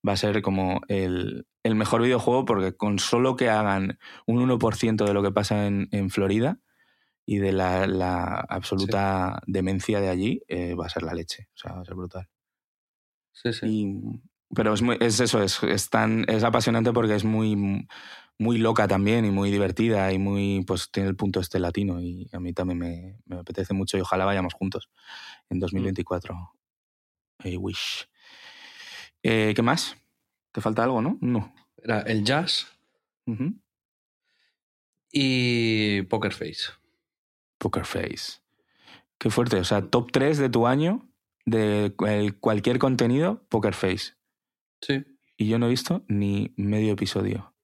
va 0.06 0.12
a 0.12 0.16
ser 0.16 0.40
como 0.40 0.80
el, 0.86 1.48
el 1.64 1.74
mejor 1.74 2.02
videojuego 2.02 2.44
porque 2.44 2.76
con 2.76 3.00
solo 3.00 3.34
que 3.34 3.48
hagan 3.50 3.98
un 4.24 4.38
1% 4.40 5.04
de 5.04 5.14
lo 5.14 5.22
que 5.24 5.32
pasa 5.32 5.66
en, 5.66 5.88
en 5.90 6.10
Florida 6.10 6.60
y 7.26 7.38
de 7.38 7.52
la, 7.52 7.88
la 7.88 8.36
absoluta 8.48 9.42
demencia 9.48 10.00
de 10.00 10.10
allí, 10.10 10.42
eh, 10.48 10.74
va 10.74 10.86
a 10.86 10.90
ser 10.90 11.02
la 11.02 11.14
leche. 11.14 11.48
O 11.56 11.58
sea, 11.58 11.72
va 11.72 11.80
a 11.82 11.84
ser 11.84 11.96
brutal. 11.96 12.28
Sí, 13.32 13.52
sí. 13.52 13.66
Y- 13.66 14.22
pero 14.54 14.72
es, 14.72 14.80
muy, 14.80 14.96
es 15.00 15.20
eso, 15.20 15.42
es, 15.42 15.62
es, 15.62 15.90
tan, 15.90 16.24
es 16.28 16.42
apasionante 16.42 16.92
porque 16.92 17.14
es 17.14 17.24
muy, 17.24 17.86
muy 18.38 18.58
loca 18.58 18.86
también 18.86 19.24
y 19.24 19.30
muy 19.30 19.50
divertida 19.50 20.12
y 20.12 20.18
muy, 20.18 20.62
pues 20.66 20.90
tiene 20.90 21.08
el 21.08 21.16
punto 21.16 21.40
este 21.40 21.58
latino 21.58 22.00
y 22.00 22.28
a 22.32 22.38
mí 22.40 22.52
también 22.52 22.78
me, 22.78 23.18
me 23.26 23.36
apetece 23.36 23.74
mucho 23.74 23.98
y 23.98 24.00
ojalá 24.00 24.24
vayamos 24.24 24.54
juntos 24.54 24.88
en 25.50 25.58
2024. 25.58 26.52
I 27.44 27.56
wish. 27.56 28.06
Eh, 29.22 29.52
¿Qué 29.54 29.62
más? 29.62 29.96
¿Te 30.52 30.60
falta 30.60 30.84
algo, 30.84 31.02
no? 31.02 31.18
No. 31.20 31.52
Era 31.82 32.00
el 32.02 32.24
jazz 32.24 32.66
y 35.12 36.02
Poker 36.02 36.32
Face. 36.32 36.72
Poker 37.58 37.84
Face. 37.84 38.40
Qué 39.18 39.30
fuerte. 39.30 39.56
O 39.58 39.64
sea, 39.64 39.82
top 39.82 40.10
3 40.12 40.38
de 40.38 40.48
tu 40.48 40.66
año 40.66 41.08
de 41.44 41.92
cual- 41.96 42.38
cualquier 42.38 42.78
contenido, 42.78 43.44
Poker 43.48 43.74
Face. 43.74 44.14
Sí. 44.80 45.04
Y 45.36 45.48
yo 45.48 45.58
no 45.58 45.66
he 45.66 45.70
visto 45.70 46.04
ni 46.08 46.52
medio 46.56 46.92
episodio. 46.92 47.54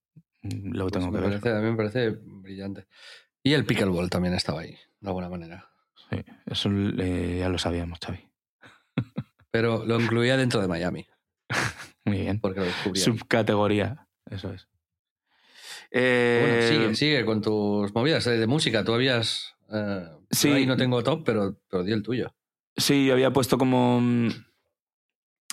Mm, 0.44 0.72
Lo 0.76 0.84
Pues 0.88 0.92
tengo 0.92 1.12
que 1.12 1.18
ver. 1.20 1.40
parece- 1.40 1.50
a 1.50 1.60
mí 1.60 1.70
me 1.70 1.76
parece 1.76 2.10
brillante. 2.10 2.86
Y 3.42 3.52
el 3.54 3.64
pickleball 3.66 4.08
también 4.10 4.34
estaba 4.34 4.60
ahí, 4.60 4.76
de 5.00 5.08
alguna 5.08 5.28
manera. 5.28 5.68
Sí, 6.10 6.16
eso 6.46 6.70
eh, 6.98 7.36
ya 7.40 7.48
lo 7.48 7.58
sabíamos, 7.58 7.98
Xavi. 7.98 8.20
Pero 9.50 9.84
lo 9.84 10.00
incluía 10.00 10.36
dentro 10.36 10.60
de 10.60 10.68
Miami, 10.68 11.06
Muy 12.04 12.20
bien. 12.20 12.40
porque 12.40 12.60
lo 12.60 12.66
descubrí. 12.66 13.00
Subcategoría, 13.00 14.06
eso 14.30 14.52
es. 14.52 14.68
Bueno, 15.92 16.46
Eh, 16.56 16.68
sigue, 16.68 16.94
sigue 16.96 17.24
con 17.24 17.40
tus 17.40 17.94
movidas 17.94 18.26
eh, 18.26 18.36
de 18.38 18.46
música. 18.46 18.84
Tú 18.84 18.92
habías. 18.94 19.54
eh, 19.72 20.08
Sí. 20.30 20.50
ahí 20.50 20.66
no 20.66 20.76
tengo 20.76 21.02
top, 21.04 21.22
pero, 21.24 21.60
pero 21.70 21.84
di 21.84 21.92
el 21.92 22.02
tuyo. 22.02 22.34
Sí, 22.76 23.06
yo 23.06 23.12
había 23.12 23.32
puesto 23.32 23.56
como 23.56 24.00
mm, 24.00 24.28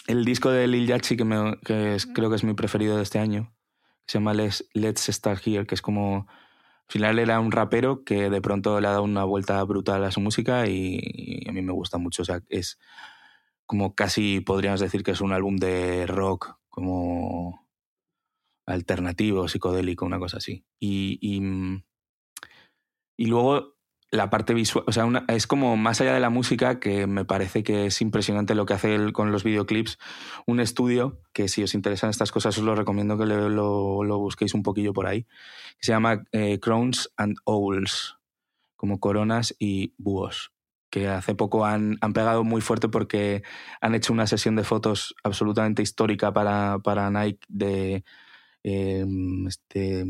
el 0.08 0.26
disco 0.26 0.50
de 0.50 0.68
Lil 0.68 0.88
Yachty, 0.88 1.16
que, 1.18 1.24
me- 1.26 1.60
que 1.64 1.96
es- 1.96 2.08
creo 2.08 2.30
que 2.30 2.36
es 2.38 2.44
mi 2.44 2.54
preferido 2.56 2.98
de 2.98 3.04
este 3.04 3.20
año, 3.20 3.54
se 4.08 4.18
llama 4.18 4.34
Let's, 4.34 4.68
Let's 4.74 5.08
Start 5.08 5.46
Here, 5.46 5.66
que 5.66 5.76
es 5.76 5.82
como... 5.82 6.28
Al 6.28 6.94
final 6.94 7.20
era 7.20 7.40
un 7.40 7.54
rapero 7.54 8.04
que 8.04 8.30
de 8.30 8.42
pronto 8.42 8.82
le 8.82 8.88
ha 8.88 8.92
dado 8.92 9.04
una 9.04 9.24
vuelta 9.24 9.64
brutal 9.64 10.04
a 10.04 10.12
su 10.12 10.20
música 10.20 10.68
y, 10.68 11.00
y 11.02 11.50
a 11.50 11.54
mí 11.54 11.62
me 11.62 11.72
gusta 11.72 11.98
mucho. 11.98 12.24
O 12.24 12.26
sea, 12.26 12.42
es 12.50 12.80
como 13.66 13.96
casi 13.96 14.42
podríamos 14.42 14.82
decir 14.82 15.02
que 15.02 15.12
es 15.12 15.22
un 15.22 15.32
álbum 15.32 15.56
de 15.56 16.06
rock, 16.06 16.58
como 16.70 17.66
alternativo, 18.66 19.48
psicodélico, 19.48 20.06
una 20.06 20.20
cosa 20.20 20.38
así. 20.38 20.66
Y, 20.80 21.20
y, 21.22 21.40
mm, 21.40 21.84
y 23.18 23.26
luego 23.28 23.78
la 24.12 24.30
parte 24.30 24.54
visual, 24.54 24.84
o 24.88 24.92
sea, 24.92 25.08
es 25.30 25.48
como 25.48 25.78
más 25.78 26.02
allá 26.02 26.14
de 26.14 26.20
la 26.20 26.30
música, 26.30 26.80
que 26.80 27.08
me 27.08 27.24
parece 27.24 27.64
que 27.64 27.86
es 27.86 28.02
impresionante 28.02 28.56
lo 28.56 28.66
que 28.66 28.74
hace 28.74 28.94
él 28.94 29.14
con 29.14 29.32
los 29.32 29.46
videoclips, 29.46 29.98
un 30.46 30.60
estudio 30.60 31.22
que 31.32 31.48
si 31.48 31.64
os 31.64 31.74
interesan 31.74 32.10
estas 32.10 32.32
cosas 32.32 32.58
os 32.58 32.64
lo 32.64 32.76
recomiendo 32.76 33.18
que 33.18 33.26
lo, 33.26 34.04
lo 34.04 34.20
busquéis 34.20 34.54
un 34.54 34.64
poquillo 34.64 34.92
por 34.92 35.08
ahí, 35.08 35.26
se 35.80 35.94
llama 35.94 36.24
eh, 36.34 36.60
Crowns 36.60 37.10
and 37.16 37.38
Owls, 37.46 38.18
como 38.76 39.00
coronas 39.00 39.56
y 39.58 39.94
búhos, 39.98 40.52
que 40.90 41.08
hace 41.08 41.34
poco 41.34 41.66
han, 41.66 41.98
han 42.02 42.12
pegado 42.12 42.44
muy 42.44 42.60
fuerte 42.60 42.90
porque 42.90 43.44
han 43.80 43.96
hecho 43.96 44.12
una 44.12 44.28
sesión 44.28 44.58
de 44.58 44.66
fotos 44.66 45.16
absolutamente 45.24 45.82
histórica 45.82 46.34
para, 46.34 46.80
para 46.80 47.10
Nike 47.10 47.46
de 47.48 48.04
eh, 48.64 49.06
este, 49.48 50.06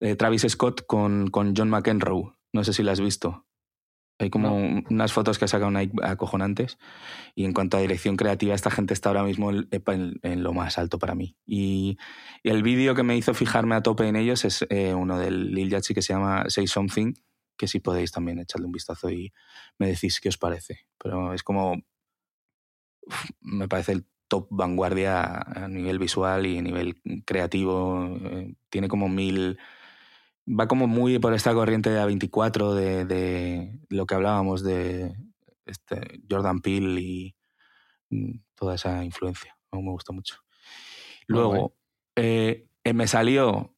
eh, 0.00 0.16
Travis 0.16 0.46
Scott 0.48 0.86
con, 0.86 1.28
con 1.28 1.54
John 1.56 1.70
McEnroe. 1.70 2.32
No 2.52 2.64
sé 2.64 2.72
si 2.72 2.82
la 2.82 2.92
has 2.92 3.00
visto. 3.00 3.46
Hay 4.20 4.30
como 4.30 4.56
unas 4.90 5.12
fotos 5.12 5.38
que 5.38 5.44
ha 5.44 5.48
sacado 5.48 5.70
Nike 5.70 5.94
acojonantes. 6.02 6.76
Y 7.36 7.44
en 7.44 7.52
cuanto 7.52 7.76
a 7.76 7.80
dirección 7.80 8.16
creativa, 8.16 8.54
esta 8.54 8.70
gente 8.70 8.92
está 8.94 9.10
ahora 9.10 9.22
mismo 9.22 9.50
en, 9.50 9.68
en- 9.70 10.18
en 10.22 10.42
lo 10.42 10.52
más 10.52 10.76
alto 10.78 10.98
para 10.98 11.14
mí. 11.14 11.36
Y, 11.46 11.98
y 12.42 12.50
el 12.50 12.64
vídeo 12.64 12.96
que 12.96 13.04
me 13.04 13.16
hizo 13.16 13.32
fijarme 13.32 13.76
a 13.76 13.82
tope 13.82 14.08
en 14.08 14.16
ellos 14.16 14.44
es 14.44 14.66
eh, 14.70 14.92
uno 14.94 15.18
del 15.18 15.52
Lil 15.54 15.70
Yachty 15.70 15.94
que 15.94 16.02
se 16.02 16.14
llama 16.14 16.44
Say 16.48 16.66
Something, 16.66 17.14
que 17.56 17.68
si 17.68 17.78
podéis 17.78 18.10
también 18.10 18.40
echarle 18.40 18.66
un 18.66 18.72
vistazo 18.72 19.08
y 19.10 19.32
me 19.78 19.86
decís 19.86 20.20
qué 20.20 20.30
os 20.30 20.38
parece. 20.38 20.80
Pero 20.98 21.32
es 21.32 21.44
como. 21.44 21.76
me 23.40 23.68
parece 23.68 23.92
el 23.92 24.06
top 24.28 24.48
vanguardia 24.50 25.22
a 25.22 25.68
nivel 25.68 25.98
visual 25.98 26.46
y 26.46 26.58
a 26.58 26.62
nivel 26.62 27.00
creativo. 27.24 28.18
eh, 28.24 28.54
tiene 28.68 28.88
como 28.88 29.08
mil 29.08 29.58
va 30.48 30.66
como 30.68 30.86
muy 30.86 31.18
por 31.18 31.34
esta 31.34 31.52
corriente 31.54 31.90
de 31.90 32.00
A24, 32.00 32.74
de, 32.74 33.04
de 33.04 33.78
lo 33.90 34.06
que 34.06 34.14
hablábamos 34.14 34.62
de 34.62 35.14
este 35.66 36.20
Jordan 36.30 36.60
Peele 36.60 37.00
y 37.00 37.36
mm, 38.10 38.38
toda 38.54 38.74
esa 38.76 39.04
influencia. 39.04 39.56
Me 39.72 39.80
gusta 39.82 40.12
mucho. 40.12 40.36
Luego, 41.26 41.74
eh, 42.16 42.66
eh, 42.84 42.92
me 42.94 43.06
salió 43.06 43.74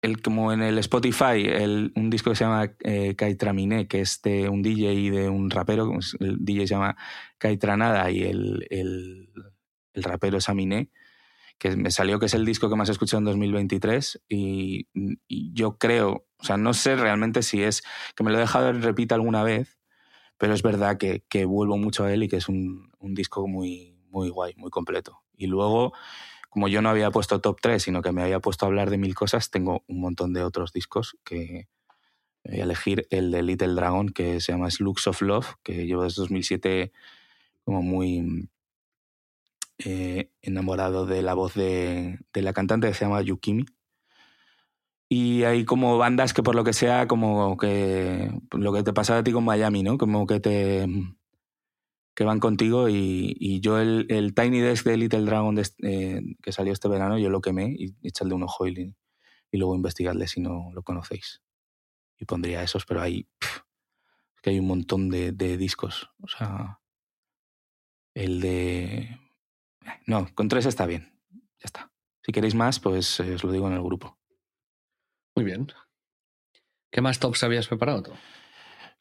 el, 0.00 0.20
como 0.22 0.52
en 0.52 0.62
el 0.62 0.78
Spotify 0.78 1.44
el- 1.46 1.92
un 1.94 2.08
disco 2.10 2.30
que 2.30 2.36
se 2.36 2.44
llama 2.44 2.74
eh, 2.80 3.14
Kaitraminé, 3.14 3.86
que 3.86 4.00
es 4.00 4.20
de 4.22 4.48
un 4.48 4.62
DJ 4.62 4.92
y 4.94 5.10
de 5.10 5.28
un 5.28 5.50
rapero. 5.50 5.92
El 6.18 6.38
DJ 6.44 6.66
se 6.66 6.74
llama 6.74 6.96
Kaitranada 7.38 8.10
y 8.10 8.22
el, 8.22 8.66
el, 8.70 9.28
el 9.92 10.02
rapero 10.02 10.38
es 10.38 10.48
Aminé 10.48 10.90
que 11.62 11.76
me 11.76 11.92
salió 11.92 12.18
que 12.18 12.26
es 12.26 12.34
el 12.34 12.44
disco 12.44 12.68
que 12.68 12.74
más 12.74 12.88
he 12.88 12.92
escuchado 12.92 13.20
en 13.20 13.26
2023 13.26 14.24
y, 14.28 14.88
yo 15.28 15.78
creo, 15.78 16.26
o 16.36 16.44
sea, 16.44 16.56
no 16.56 16.74
sé 16.74 16.96
realmente 16.96 17.44
si 17.44 17.62
es 17.62 17.84
que 18.16 18.24
me 18.24 18.32
lo 18.32 18.38
he 18.38 18.40
dejado 18.40 18.72
repita 18.72 19.14
alguna 19.14 19.44
vez, 19.44 19.78
pero 20.38 20.54
es 20.54 20.62
verdad 20.64 20.98
que, 20.98 21.44
vuelvo 21.44 21.76
mucho 21.76 22.02
a 22.02 22.12
él 22.12 22.24
y 22.24 22.28
que 22.28 22.38
es 22.38 22.48
un, 22.48 22.90
disco 23.00 23.46
muy, 23.46 23.96
muy 24.08 24.28
guay, 24.28 24.54
muy 24.56 24.70
completo. 24.70 25.22
Y 25.36 25.46
luego, 25.46 25.92
como 26.50 26.66
yo 26.66 26.82
no 26.82 26.88
había 26.88 27.12
puesto 27.12 27.40
top 27.40 27.60
3, 27.62 27.80
sino 27.80 28.02
que 28.02 28.10
me 28.10 28.22
había 28.22 28.40
puesto 28.40 28.66
a 28.66 28.68
hablar 28.68 28.90
de 28.90 28.98
mil 28.98 29.14
cosas, 29.14 29.48
tengo 29.48 29.84
un 29.86 30.00
montón 30.00 30.32
de 30.32 30.42
otros 30.42 30.72
discos 30.72 31.16
que 31.22 31.68
voy 32.42 32.58
a 32.58 32.64
elegir 32.64 33.06
el 33.10 33.30
de 33.30 33.44
Little 33.44 33.74
Dragon, 33.74 34.08
que 34.08 34.40
se 34.40 34.50
llama 34.50 34.66
Looks 34.80 35.06
of 35.06 35.22
Love, 35.22 35.54
que 35.62 35.86
llevo 35.86 36.02
desde 36.02 36.22
2007 36.22 36.92
como 37.64 37.82
muy 37.82 38.50
eh, 39.84 40.30
enamorado 40.42 41.06
de 41.06 41.22
la 41.22 41.34
voz 41.34 41.54
de, 41.54 42.18
de 42.32 42.42
la 42.42 42.52
cantante 42.52 42.88
que 42.88 42.94
se 42.94 43.04
llama 43.04 43.22
Yukimi. 43.22 43.64
Y 45.08 45.44
hay 45.44 45.64
como 45.64 45.98
bandas 45.98 46.32
que 46.32 46.42
por 46.42 46.54
lo 46.54 46.64
que 46.64 46.72
sea, 46.72 47.06
como 47.06 47.56
que 47.58 48.30
lo 48.52 48.72
que 48.72 48.82
te 48.82 48.92
pasa 48.92 49.18
a 49.18 49.22
ti 49.22 49.32
con 49.32 49.44
Miami, 49.44 49.82
¿no? 49.82 49.98
Como 49.98 50.26
que 50.26 50.40
te 50.40 50.86
que 52.14 52.24
van 52.24 52.40
contigo 52.40 52.88
y, 52.88 53.60
yo 53.60 53.78
el, 53.78 54.06
el 54.10 54.34
Tiny 54.34 54.60
Desk 54.60 54.84
de 54.84 54.96
Little 54.96 55.22
Dragon 55.22 55.54
de 55.54 55.62
este- 55.62 56.16
eh, 56.16 56.22
que 56.42 56.52
salió 56.52 56.72
este 56.72 56.88
verano, 56.88 57.18
yo 57.18 57.30
lo 57.30 57.40
quemé 57.40 57.74
y 57.78 57.94
echadle 58.02 58.34
un 58.34 58.42
ojo 58.42 58.66
y, 58.66 58.94
y 59.50 59.58
luego 59.58 59.74
investigadle 59.74 60.28
si 60.28 60.40
no 60.40 60.70
lo 60.74 60.82
conocéis. 60.82 61.42
Y 62.18 62.24
pondría 62.24 62.62
esos, 62.62 62.84
pero 62.84 63.00
hay, 63.00 63.24
pf, 63.38 63.62
es 64.36 64.42
que 64.42 64.50
hay 64.50 64.58
un 64.58 64.66
montón 64.66 65.08
de 65.08 65.56
discos. 65.56 66.10
O 66.22 66.28
sea, 66.28 66.80
el 68.14 68.40
de... 68.40 69.18
No, 70.06 70.28
con 70.34 70.48
tres 70.48 70.66
está 70.66 70.86
bien. 70.86 71.12
Ya 71.30 71.64
está. 71.64 71.90
Si 72.24 72.32
queréis 72.32 72.54
más, 72.54 72.78
pues 72.80 73.18
eh, 73.20 73.34
os 73.34 73.44
lo 73.44 73.52
digo 73.52 73.66
en 73.68 73.74
el 73.74 73.82
grupo. 73.82 74.18
Muy 75.36 75.44
bien. 75.44 75.66
¿Qué 76.90 77.00
más 77.00 77.18
tops 77.18 77.42
habías 77.44 77.68
preparado 77.68 78.02
tú? 78.02 78.12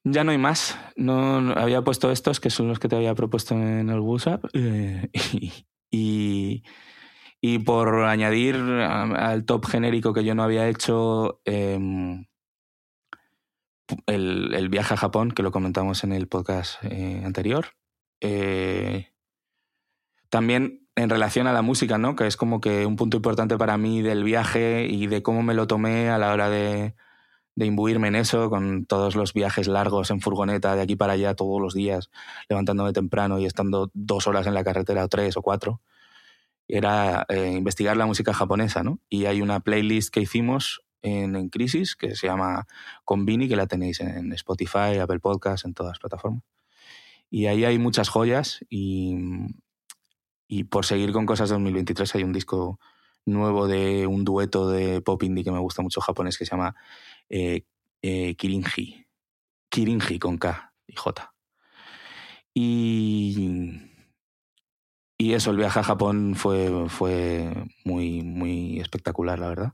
Ya 0.04 0.24
no 0.24 0.32
hay 0.32 0.38
más. 0.38 0.78
No, 0.96 1.42
no- 1.42 1.54
había 1.54 1.84
puesto 1.84 2.12
estos, 2.12 2.40
que 2.40 2.50
son 2.50 2.68
los 2.68 2.80
que 2.80 2.88
te 2.88 2.96
había 2.96 3.14
propuesto 3.16 3.54
en 3.54 3.90
el 3.90 4.00
WhatsApp. 4.00 4.46
eh, 4.54 5.10
y, 5.34 5.54
y, 5.92 6.64
y 7.42 7.60
por 7.60 8.04
añadir 8.06 8.56
al 8.56 9.46
top 9.46 9.66
genérico 9.68 10.14
que 10.14 10.24
yo 10.24 10.34
no 10.36 10.44
había 10.44 10.68
hecho, 10.70 11.42
em, 11.46 12.26
el, 14.08 14.54
el 14.54 14.70
viaje 14.70 14.94
a 14.94 14.98
Japón, 14.98 15.32
que 15.32 15.44
lo 15.44 15.52
comentamos 15.52 16.04
en 16.04 16.14
el 16.14 16.28
podcast 16.28 16.84
eh, 16.84 17.22
anterior. 17.26 17.68
Eh, 18.22 19.10
también 20.32 20.88
en 20.96 21.10
relación 21.10 21.46
a 21.46 21.54
la 21.54 21.62
música, 21.62 21.98
¿no? 21.98 22.16
Que 22.16 22.26
es 22.26 22.38
como 22.38 22.62
que 22.62 22.86
un 22.86 22.96
punto 22.96 23.18
importante 23.18 23.58
para 23.58 23.78
mí 23.78 24.02
del 24.02 24.24
viaje 24.24 24.88
y 24.90 25.08
de 25.08 25.22
cómo 25.22 25.44
me 25.44 25.54
lo 25.54 25.68
tomé 25.68 26.10
a 26.10 26.18
la 26.18 26.32
hora 26.32 26.50
de, 26.50 26.96
de 27.56 27.66
imbuirme 27.66 28.08
en 28.08 28.16
eso, 28.16 28.50
con 28.50 28.86
todos 28.86 29.16
los 29.16 29.34
viajes 29.34 29.68
largos 29.68 30.10
en 30.10 30.22
furgoneta 30.22 30.74
de 30.76 30.82
aquí 30.82 30.96
para 30.96 31.14
allá 31.14 31.36
todos 31.36 31.62
los 31.62 31.74
días, 31.74 32.10
levantándome 32.50 32.94
temprano 32.94 33.40
y 33.40 33.46
estando 33.46 33.92
dos 33.94 34.26
horas 34.26 34.48
en 34.48 34.54
la 34.54 34.64
carretera 34.64 35.04
o 35.04 35.10
tres 35.10 35.36
o 35.36 35.42
cuatro. 35.42 35.82
Era 36.68 37.26
eh, 37.28 37.52
investigar 37.52 37.98
la 37.98 38.06
música 38.06 38.34
japonesa, 38.34 38.84
¿no? 38.84 39.00
Y 39.10 39.26
hay 39.26 39.42
una 39.42 39.60
playlist 39.60 40.14
que 40.14 40.22
hicimos 40.22 40.82
en, 41.02 41.50
Crisis 41.50 41.98
que 41.98 42.16
se 42.16 42.28
llama 42.28 42.68
Convini, 43.04 43.50
que 43.50 43.58
la 43.58 43.68
tenéis 43.68 44.00
en 44.00 44.32
Spotify, 44.32 44.98
Apple 45.02 45.20
Podcasts, 45.20 45.66
en 45.66 45.74
todas 45.74 45.92
las 45.92 46.00
plataformas. 46.00 46.44
Y 47.30 47.48
ahí 47.48 47.66
hay 47.66 47.78
muchas 47.80 48.08
joyas 48.08 48.64
y, 48.70 49.18
y 50.52 50.66
por 50.66 50.86
seguir 50.86 51.14
con 51.14 51.26
cosas 51.26 51.48
de 51.48 51.56
2023 51.56 52.16
hay 52.16 52.24
un 52.24 52.34
disco 52.34 52.78
nuevo 53.26 53.70
de 53.70 54.06
un 54.06 54.26
dueto 54.26 54.70
de 54.70 55.00
pop 55.00 55.24
indie 55.24 55.46
que 55.46 55.52
me 55.52 55.60
gusta 55.60 55.82
mucho 55.82 56.02
japonés 56.02 56.38
que 56.38 56.44
se 56.44 56.52
llama 56.52 56.76
eh, 57.30 57.64
eh, 58.02 58.36
Kirinji. 58.36 59.06
Kirinji 59.70 60.20
con 60.20 60.38
K 60.38 60.74
y 60.88 60.96
J. 60.98 61.34
Y, 62.54 63.80
y 65.18 65.34
eso, 65.34 65.52
el 65.52 65.58
viaje 65.58 65.80
a 65.80 65.84
Japón 65.84 66.36
fue, 66.36 66.90
fue 66.90 67.54
muy, 67.86 68.22
muy 68.22 68.82
espectacular, 68.82 69.40
la 69.40 69.48
verdad. 69.48 69.74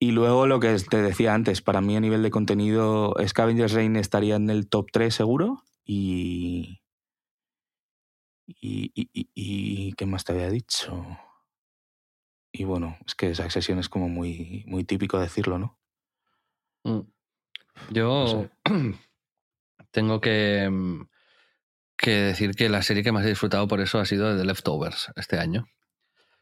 Y 0.00 0.10
luego 0.10 0.48
lo 0.48 0.58
que 0.58 0.76
te 0.90 1.00
decía 1.02 1.34
antes, 1.34 1.62
para 1.62 1.80
mí 1.80 1.94
a 1.94 2.00
nivel 2.00 2.24
de 2.24 2.32
contenido, 2.32 3.14
Scavengers 3.24 3.74
Reign 3.74 3.94
estaría 3.94 4.34
en 4.34 4.50
el 4.50 4.68
top 4.68 4.88
3 4.90 5.14
seguro. 5.14 5.62
Y, 5.84 6.80
y, 8.46 8.90
y, 8.94 9.08
y- 9.12 9.28
y 9.34 9.92
¿qué 9.94 10.06
más 10.06 10.24
te 10.24 10.32
había 10.32 10.48
dicho? 10.50 11.04
Y 12.52 12.64
bueno, 12.64 12.96
es 13.06 13.14
que 13.14 13.30
esa 13.30 13.48
sesión 13.50 13.78
es 13.78 13.88
como 13.88 14.08
muy, 14.08 14.64
muy 14.66 14.84
típico 14.84 15.18
decirlo, 15.20 15.58
¿no? 15.58 15.78
Mm. 16.84 17.00
Yo 17.90 18.26
sé. 18.28 18.50
tengo 19.90 20.20
que, 20.20 20.68
mm, 20.70 21.08
que 21.96 22.10
decir 22.10 22.52
que 22.54 22.68
la 22.68 22.82
serie 22.82 23.02
que 23.02 23.12
más 23.12 23.24
he 23.24 23.28
disfrutado 23.30 23.66
por 23.68 23.80
eso 23.80 23.98
ha 23.98 24.04
sido 24.06 24.36
The 24.36 24.44
Leftovers 24.44 25.12
este 25.16 25.38
año. 25.38 25.66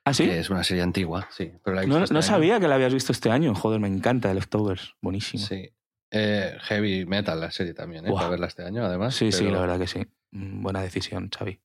¿Ah, 0.05 0.13
sí? 0.13 0.25
Que 0.27 0.39
es 0.39 0.51
una 0.51 0.63
serie 0.65 0.83
antigua, 0.83 1.29
sí. 1.31 1.51
Pero 1.65 1.75
la 1.75 1.83
he 1.83 1.87
visto 1.87 1.99
No, 1.99 2.05
este 2.05 2.13
no 2.15 2.21
año. 2.21 2.27
sabía 2.29 2.61
que 2.61 2.69
la 2.69 2.75
habías 2.75 2.93
visto 2.93 3.11
este 3.13 3.31
año. 3.31 3.55
Joder, 3.55 3.81
me 3.81 3.89
encanta 3.89 4.29
The 4.29 4.35
Leftovers. 4.35 4.95
Buenísimo. 5.01 5.43
Sí. 5.45 5.71
Eh, 6.11 6.57
heavy 6.61 7.07
metal 7.07 7.41
la 7.41 7.51
serie 7.51 7.73
también, 7.75 8.07
¿eh? 8.07 8.13
Para 8.13 8.29
verla 8.29 8.47
este 8.47 8.65
año, 8.65 8.85
además. 8.85 9.15
Sí, 9.15 9.33
sí, 9.33 9.45
la 9.51 9.61
verdad 9.61 9.79
que 9.79 9.87
sí. 9.87 10.01
Mm, 10.33 10.63
Buena 10.63 10.83
decisión, 10.83 11.31
Xavi. 11.37 11.59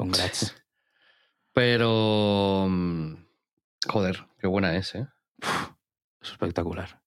Congrats. 0.00 0.56
Pero. 1.52 2.66
mm, 2.66 3.16
Joder, 3.86 4.24
qué 4.38 4.46
buena 4.46 4.74
es, 4.74 4.94
¿eh? 4.94 5.06
es 6.22 6.30
espectacular. 6.30 7.02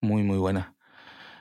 Muy, 0.00 0.22
muy 0.22 0.38
buena. 0.38 0.74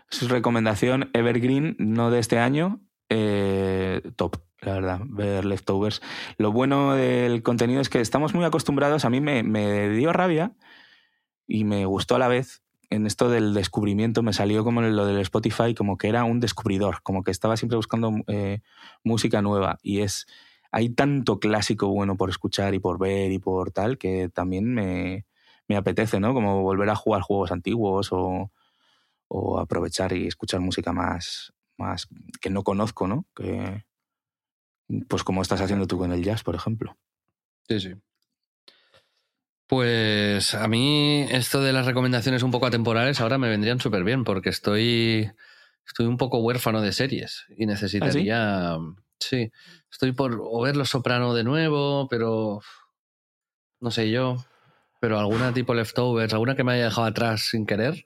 Su 0.10 0.28
recomendación 0.28 1.10
Evergreen, 1.14 1.78
no 1.80 2.12
de 2.12 2.20
este 2.20 2.40
año, 2.40 2.82
eh, 3.08 4.02
top, 4.18 4.44
la 4.60 4.74
verdad, 4.74 5.00
ver 5.06 5.46
leftovers. 5.46 6.02
Lo 6.38 6.52
bueno 6.52 6.94
del 6.94 7.42
contenido 7.42 7.80
es 7.80 7.88
que 7.88 8.02
estamos 8.02 8.34
muy 8.34 8.44
acostumbrados, 8.44 9.06
a 9.06 9.10
mí 9.10 9.22
me, 9.22 9.44
me 9.44 9.90
dio 9.92 10.12
rabia 10.12 10.52
y 11.48 11.64
me 11.64 11.86
gustó 11.86 12.16
a 12.16 12.20
la 12.20 12.28
vez. 12.28 12.64
En 12.90 13.08
esto 13.08 13.30
del 13.30 13.54
descubrimiento 13.54 14.24
me 14.24 14.34
salió 14.34 14.66
como 14.66 14.82
lo 14.82 15.06
del 15.06 15.20
Spotify, 15.20 15.74
como 15.74 15.98
que 15.98 16.10
era 16.10 16.26
un 16.26 16.42
descubridor, 16.42 17.02
como 17.02 17.24
que 17.24 17.32
estaba 17.32 17.56
siempre 17.56 17.78
buscando 17.78 18.12
eh, 18.28 18.60
música 19.06 19.42
nueva. 19.42 19.80
Y 19.82 20.02
es, 20.02 20.28
hay 20.72 20.90
tanto 20.90 21.40
clásico 21.40 21.90
bueno 21.90 22.16
por 22.16 22.30
escuchar 22.30 22.74
y 22.74 22.80
por 22.80 22.98
ver 22.98 23.32
y 23.32 23.40
por 23.40 23.72
tal, 23.72 23.98
que 23.98 24.30
también 24.30 24.74
me, 24.74 25.26
me 25.68 25.76
apetece, 25.76 26.20
¿no? 26.20 26.34
Como 26.34 26.64
volver 26.64 26.90
a 26.90 26.96
jugar 26.96 27.22
juegos 27.22 27.52
antiguos 27.52 28.10
o, 28.12 28.52
o 29.28 29.60
aprovechar 29.60 30.14
y 30.14 30.28
escuchar 30.28 30.62
música 30.62 30.94
más, 30.94 31.54
más 31.78 32.08
que 32.40 32.50
no 32.50 32.64
conozco, 32.64 33.08
¿no? 33.08 33.26
Que, 33.36 33.86
pues 35.08 35.24
como 35.24 35.42
estás 35.42 35.62
haciendo 35.62 35.88
tú 35.88 35.98
con 35.98 36.12
el 36.12 36.24
jazz, 36.24 36.44
por 36.44 36.56
ejemplo. 36.56 36.98
Sí, 37.68 37.80
sí. 37.80 37.96
Pues 39.68 40.54
a 40.54 40.68
mí 40.68 41.26
esto 41.30 41.62
de 41.62 41.72
las 41.72 41.86
recomendaciones 41.86 42.44
un 42.44 42.52
poco 42.52 42.66
atemporales 42.66 43.22
ahora 43.22 43.38
me 43.38 43.50
vendrían 43.50 43.80
súper 43.80 44.04
bien 44.04 44.26
porque 44.26 44.50
estoy, 44.50 45.32
estoy 45.86 46.08
un 46.08 46.18
poco 46.18 46.40
huérfano 46.40 46.82
de 46.82 46.92
series 46.92 47.46
y 47.58 47.66
necesitaría... 47.66 48.78
sí? 48.78 49.02
Estoy 49.92 50.12
por 50.12 50.40
o 50.42 50.62
ver 50.62 50.76
Los 50.76 50.90
Soprano 50.90 51.34
de 51.34 51.44
nuevo, 51.44 52.08
pero 52.10 52.62
no 53.80 53.92
sé 53.92 54.10
yo, 54.12 54.38
pero 55.00 55.20
alguna 55.20 55.54
tipo 55.54 55.74
leftovers, 55.74 56.34
alguna 56.34 56.56
que 56.56 56.64
me 56.64 56.74
haya 56.74 56.86
dejado 56.86 57.08
atrás 57.08 57.50
sin 57.50 57.66
querer, 57.66 58.06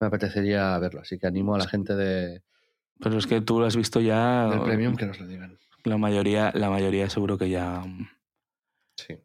me 0.00 0.06
apetecería 0.06 0.78
verlo. 0.78 1.00
Así 1.00 1.18
que 1.18 1.26
animo 1.26 1.54
a 1.54 1.58
la 1.58 1.68
gente 1.68 1.94
de, 1.94 2.42
Pero 3.00 3.18
es 3.18 3.26
que 3.26 3.40
tú 3.40 3.60
lo 3.60 3.66
has 3.66 3.76
visto 3.76 4.00
ya. 4.00 4.48
Del 4.48 4.62
premium 4.62 4.96
que 4.96 5.06
nos 5.06 5.20
lo 5.20 5.26
digan. 5.26 5.58
La 5.84 5.98
mayoría, 5.98 6.50
la 6.54 6.70
mayoría 6.70 7.10
seguro 7.10 7.36
que 7.36 7.50
ya, 7.50 7.84
Sí. 8.96 9.18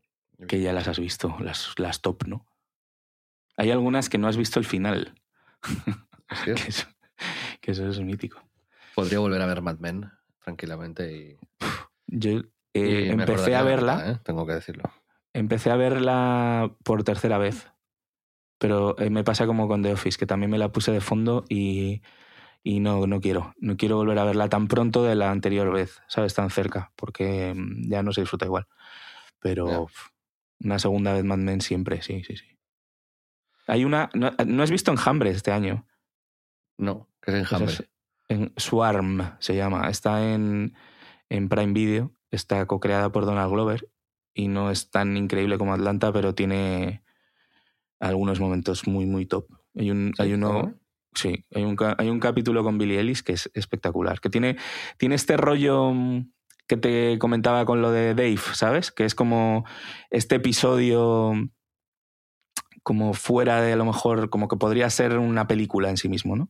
que 0.47 0.61
ya 0.61 0.73
las 0.73 0.87
has 0.87 0.99
visto, 0.99 1.35
las, 1.39 1.73
las 1.77 2.01
top, 2.01 2.27
¿no? 2.27 2.45
Hay 3.55 3.71
algunas 3.71 4.09
que 4.09 4.17
no 4.17 4.27
has 4.27 4.37
visto 4.37 4.59
el 4.59 4.65
final, 4.65 5.13
que 6.45 6.51
eso, 6.51 6.87
que 7.61 7.71
eso 7.71 7.87
es 7.87 7.99
mítico. 7.99 8.41
Podría 8.95 9.19
volver 9.19 9.41
a 9.41 9.45
ver 9.45 9.61
Mad 9.61 9.79
Men 9.79 10.11
tranquilamente 10.43 11.11
y, 11.11 11.37
Yo 12.07 12.39
eh, 12.73 13.05
y 13.05 13.09
empecé 13.09 13.55
a 13.55 13.63
verla, 13.63 14.11
¿eh? 14.11 14.19
tengo 14.23 14.45
que 14.45 14.53
decirlo. 14.53 14.83
empecé 15.33 15.71
a 15.71 15.75
verla 15.75 16.71
por 16.83 17.03
tercera 17.03 17.37
vez, 17.37 17.67
pero 18.57 18.97
eh, 18.99 19.09
me 19.09 19.23
pasa 19.23 19.45
como 19.45 19.67
con 19.67 19.81
The 19.83 19.93
Office, 19.93 20.17
que 20.17 20.25
también 20.25 20.51
me 20.51 20.57
la 20.57 20.71
puse 20.71 20.91
de 20.91 21.01
fondo 21.01 21.45
y, 21.49 22.01
y 22.63 22.79
no, 22.79 23.07
no 23.07 23.21
quiero, 23.21 23.53
no 23.59 23.77
quiero 23.77 23.95
volver 23.97 24.19
a 24.19 24.23
verla 24.25 24.49
tan 24.49 24.67
pronto 24.67 25.03
de 25.03 25.15
la 25.15 25.31
anterior 25.31 25.71
vez, 25.71 26.01
¿sabes? 26.07 26.33
Tan 26.33 26.49
cerca, 26.49 26.91
porque 26.95 27.53
mm, 27.55 27.89
ya 27.89 28.03
no 28.03 28.11
se 28.13 28.21
disfruta 28.21 28.45
igual. 28.45 28.67
Pero 29.39 29.87
una 30.61 30.79
segunda 30.79 31.13
vez 31.13 31.23
Mad 31.23 31.37
Men 31.37 31.61
siempre, 31.61 32.01
sí, 32.01 32.23
sí, 32.23 32.35
sí. 32.35 32.45
Hay 33.67 33.85
una, 33.85 34.09
no, 34.13 34.31
no 34.45 34.63
has 34.63 34.71
visto 34.71 34.91
Enjambre 34.91 35.29
este 35.29 35.51
año. 35.51 35.85
No, 36.77 37.07
que 37.21 37.31
es 37.31 37.37
enjambre. 37.37 37.73
es- 37.73 37.83
en 38.39 38.53
Swarm 38.57 39.35
se 39.39 39.55
llama. 39.55 39.89
Está 39.89 40.33
en, 40.33 40.73
en 41.29 41.49
Prime 41.49 41.73
Video. 41.73 42.13
Está 42.31 42.65
co-creada 42.65 43.11
por 43.11 43.25
Donald 43.25 43.51
Glover. 43.51 43.89
Y 44.33 44.47
no 44.47 44.71
es 44.71 44.91
tan 44.91 45.17
increíble 45.17 45.57
como 45.57 45.73
Atlanta, 45.73 46.13
pero 46.13 46.33
tiene 46.33 47.03
algunos 47.99 48.39
momentos 48.39 48.87
muy, 48.87 49.05
muy 49.05 49.25
top. 49.25 49.47
Hay, 49.75 49.91
un, 49.91 50.13
hay 50.17 50.33
uno. 50.33 50.75
Sí, 51.13 51.45
hay 51.53 51.63
un, 51.63 51.75
hay 51.97 52.09
un 52.09 52.19
capítulo 52.19 52.63
con 52.63 52.77
Billie 52.77 52.99
Ellis 52.99 53.23
que 53.23 53.33
es 53.33 53.49
espectacular. 53.53 54.19
Que 54.21 54.29
tiene, 54.29 54.57
tiene 54.97 55.15
este 55.15 55.37
rollo 55.37 55.91
mm, 55.91 56.31
que 56.67 56.77
te 56.77 57.17
comentaba 57.19 57.65
con 57.65 57.81
lo 57.81 57.91
de 57.91 58.13
Dave, 58.13 58.39
¿sabes? 58.53 58.91
Que 58.91 59.05
es 59.05 59.15
como 59.15 59.65
este 60.11 60.35
episodio 60.35 61.33
como 62.83 63.13
fuera 63.13 63.61
de 63.61 63.73
a 63.73 63.75
lo 63.75 63.85
mejor, 63.85 64.29
como 64.29 64.47
que 64.47 64.55
podría 64.55 64.89
ser 64.89 65.17
una 65.17 65.47
película 65.47 65.89
en 65.89 65.97
sí 65.97 66.09
mismo, 66.09 66.35
¿no? 66.35 66.49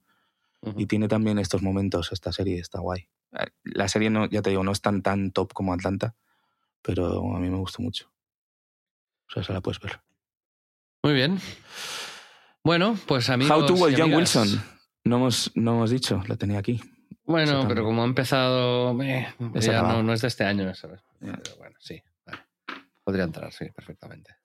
Y 0.75 0.85
tiene 0.87 1.07
también 1.07 1.39
estos 1.39 1.61
momentos, 1.61 2.11
esta 2.11 2.31
serie 2.33 2.59
está 2.59 2.79
guay. 2.79 3.07
Eh, 3.31 3.47
La 3.63 3.87
serie, 3.87 4.09
no, 4.09 4.27
ya 4.29 4.41
te 4.41 4.49
digo, 4.49 4.63
no 4.63 4.71
es 4.71 4.81
tan, 4.81 5.01
tan 5.01 5.31
top 5.31 5.53
como 5.53 5.73
Atlanta, 5.73 6.15
pero 6.81 7.35
a 7.35 7.39
mí 7.39 7.49
me 7.49 7.57
gustó 7.57 7.81
mucho. 7.81 8.11
O 9.29 9.31
sea, 9.31 9.43
se 9.43 9.53
la 9.53 9.61
puedes 9.61 9.79
ver. 9.79 10.01
Muy 11.03 11.13
bien. 11.13 11.39
Bueno, 12.63 12.97
pues 13.07 13.29
amigos. 13.29 13.57
How 13.57 13.65
to 13.65 13.75
y 13.75 13.81
Well 13.81 13.95
John. 13.97 14.13
Wilson. 14.13 14.63
No 15.05 15.15
hemos, 15.17 15.51
no 15.55 15.75
hemos 15.75 15.91
dicho, 15.91 16.21
la 16.27 16.35
tenía 16.35 16.59
aquí. 16.59 16.81
Bueno, 17.23 17.65
pero 17.67 17.83
como 17.83 18.01
ha 18.01 18.05
empezado. 18.05 19.01
eh, 19.01 19.33
Ya 19.55 19.81
no, 19.83 20.03
no 20.03 20.13
es 20.13 20.21
de 20.21 20.27
este 20.27 20.43
año, 20.43 20.73
¿sabes? 20.75 21.01
Pero 21.19 21.55
bueno, 21.57 21.75
sí. 21.79 22.01
vale. 22.25 22.39
Podría 23.03 23.23
entrar, 23.23 23.51
sí, 23.53 23.65
perfectamente. 23.73 24.35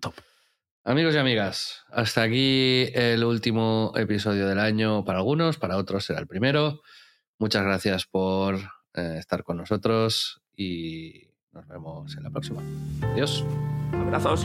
Top. 0.00 0.14
Amigos 0.84 1.14
y 1.14 1.18
amigas, 1.18 1.84
hasta 1.92 2.22
aquí 2.22 2.88
el 2.92 3.22
último 3.22 3.92
episodio 3.94 4.48
del 4.48 4.58
año 4.58 5.04
para 5.04 5.18
algunos, 5.18 5.56
para 5.56 5.76
otros 5.76 6.04
será 6.04 6.18
el 6.18 6.26
primero. 6.26 6.80
Muchas 7.38 7.62
gracias 7.62 8.04
por 8.04 8.56
eh, 8.94 9.14
estar 9.16 9.44
con 9.44 9.58
nosotros 9.58 10.42
y 10.56 11.28
nos 11.52 11.68
vemos 11.68 12.16
en 12.16 12.24
la 12.24 12.30
próxima. 12.30 12.62
Adiós. 13.12 13.44
Abrazos. 13.92 14.44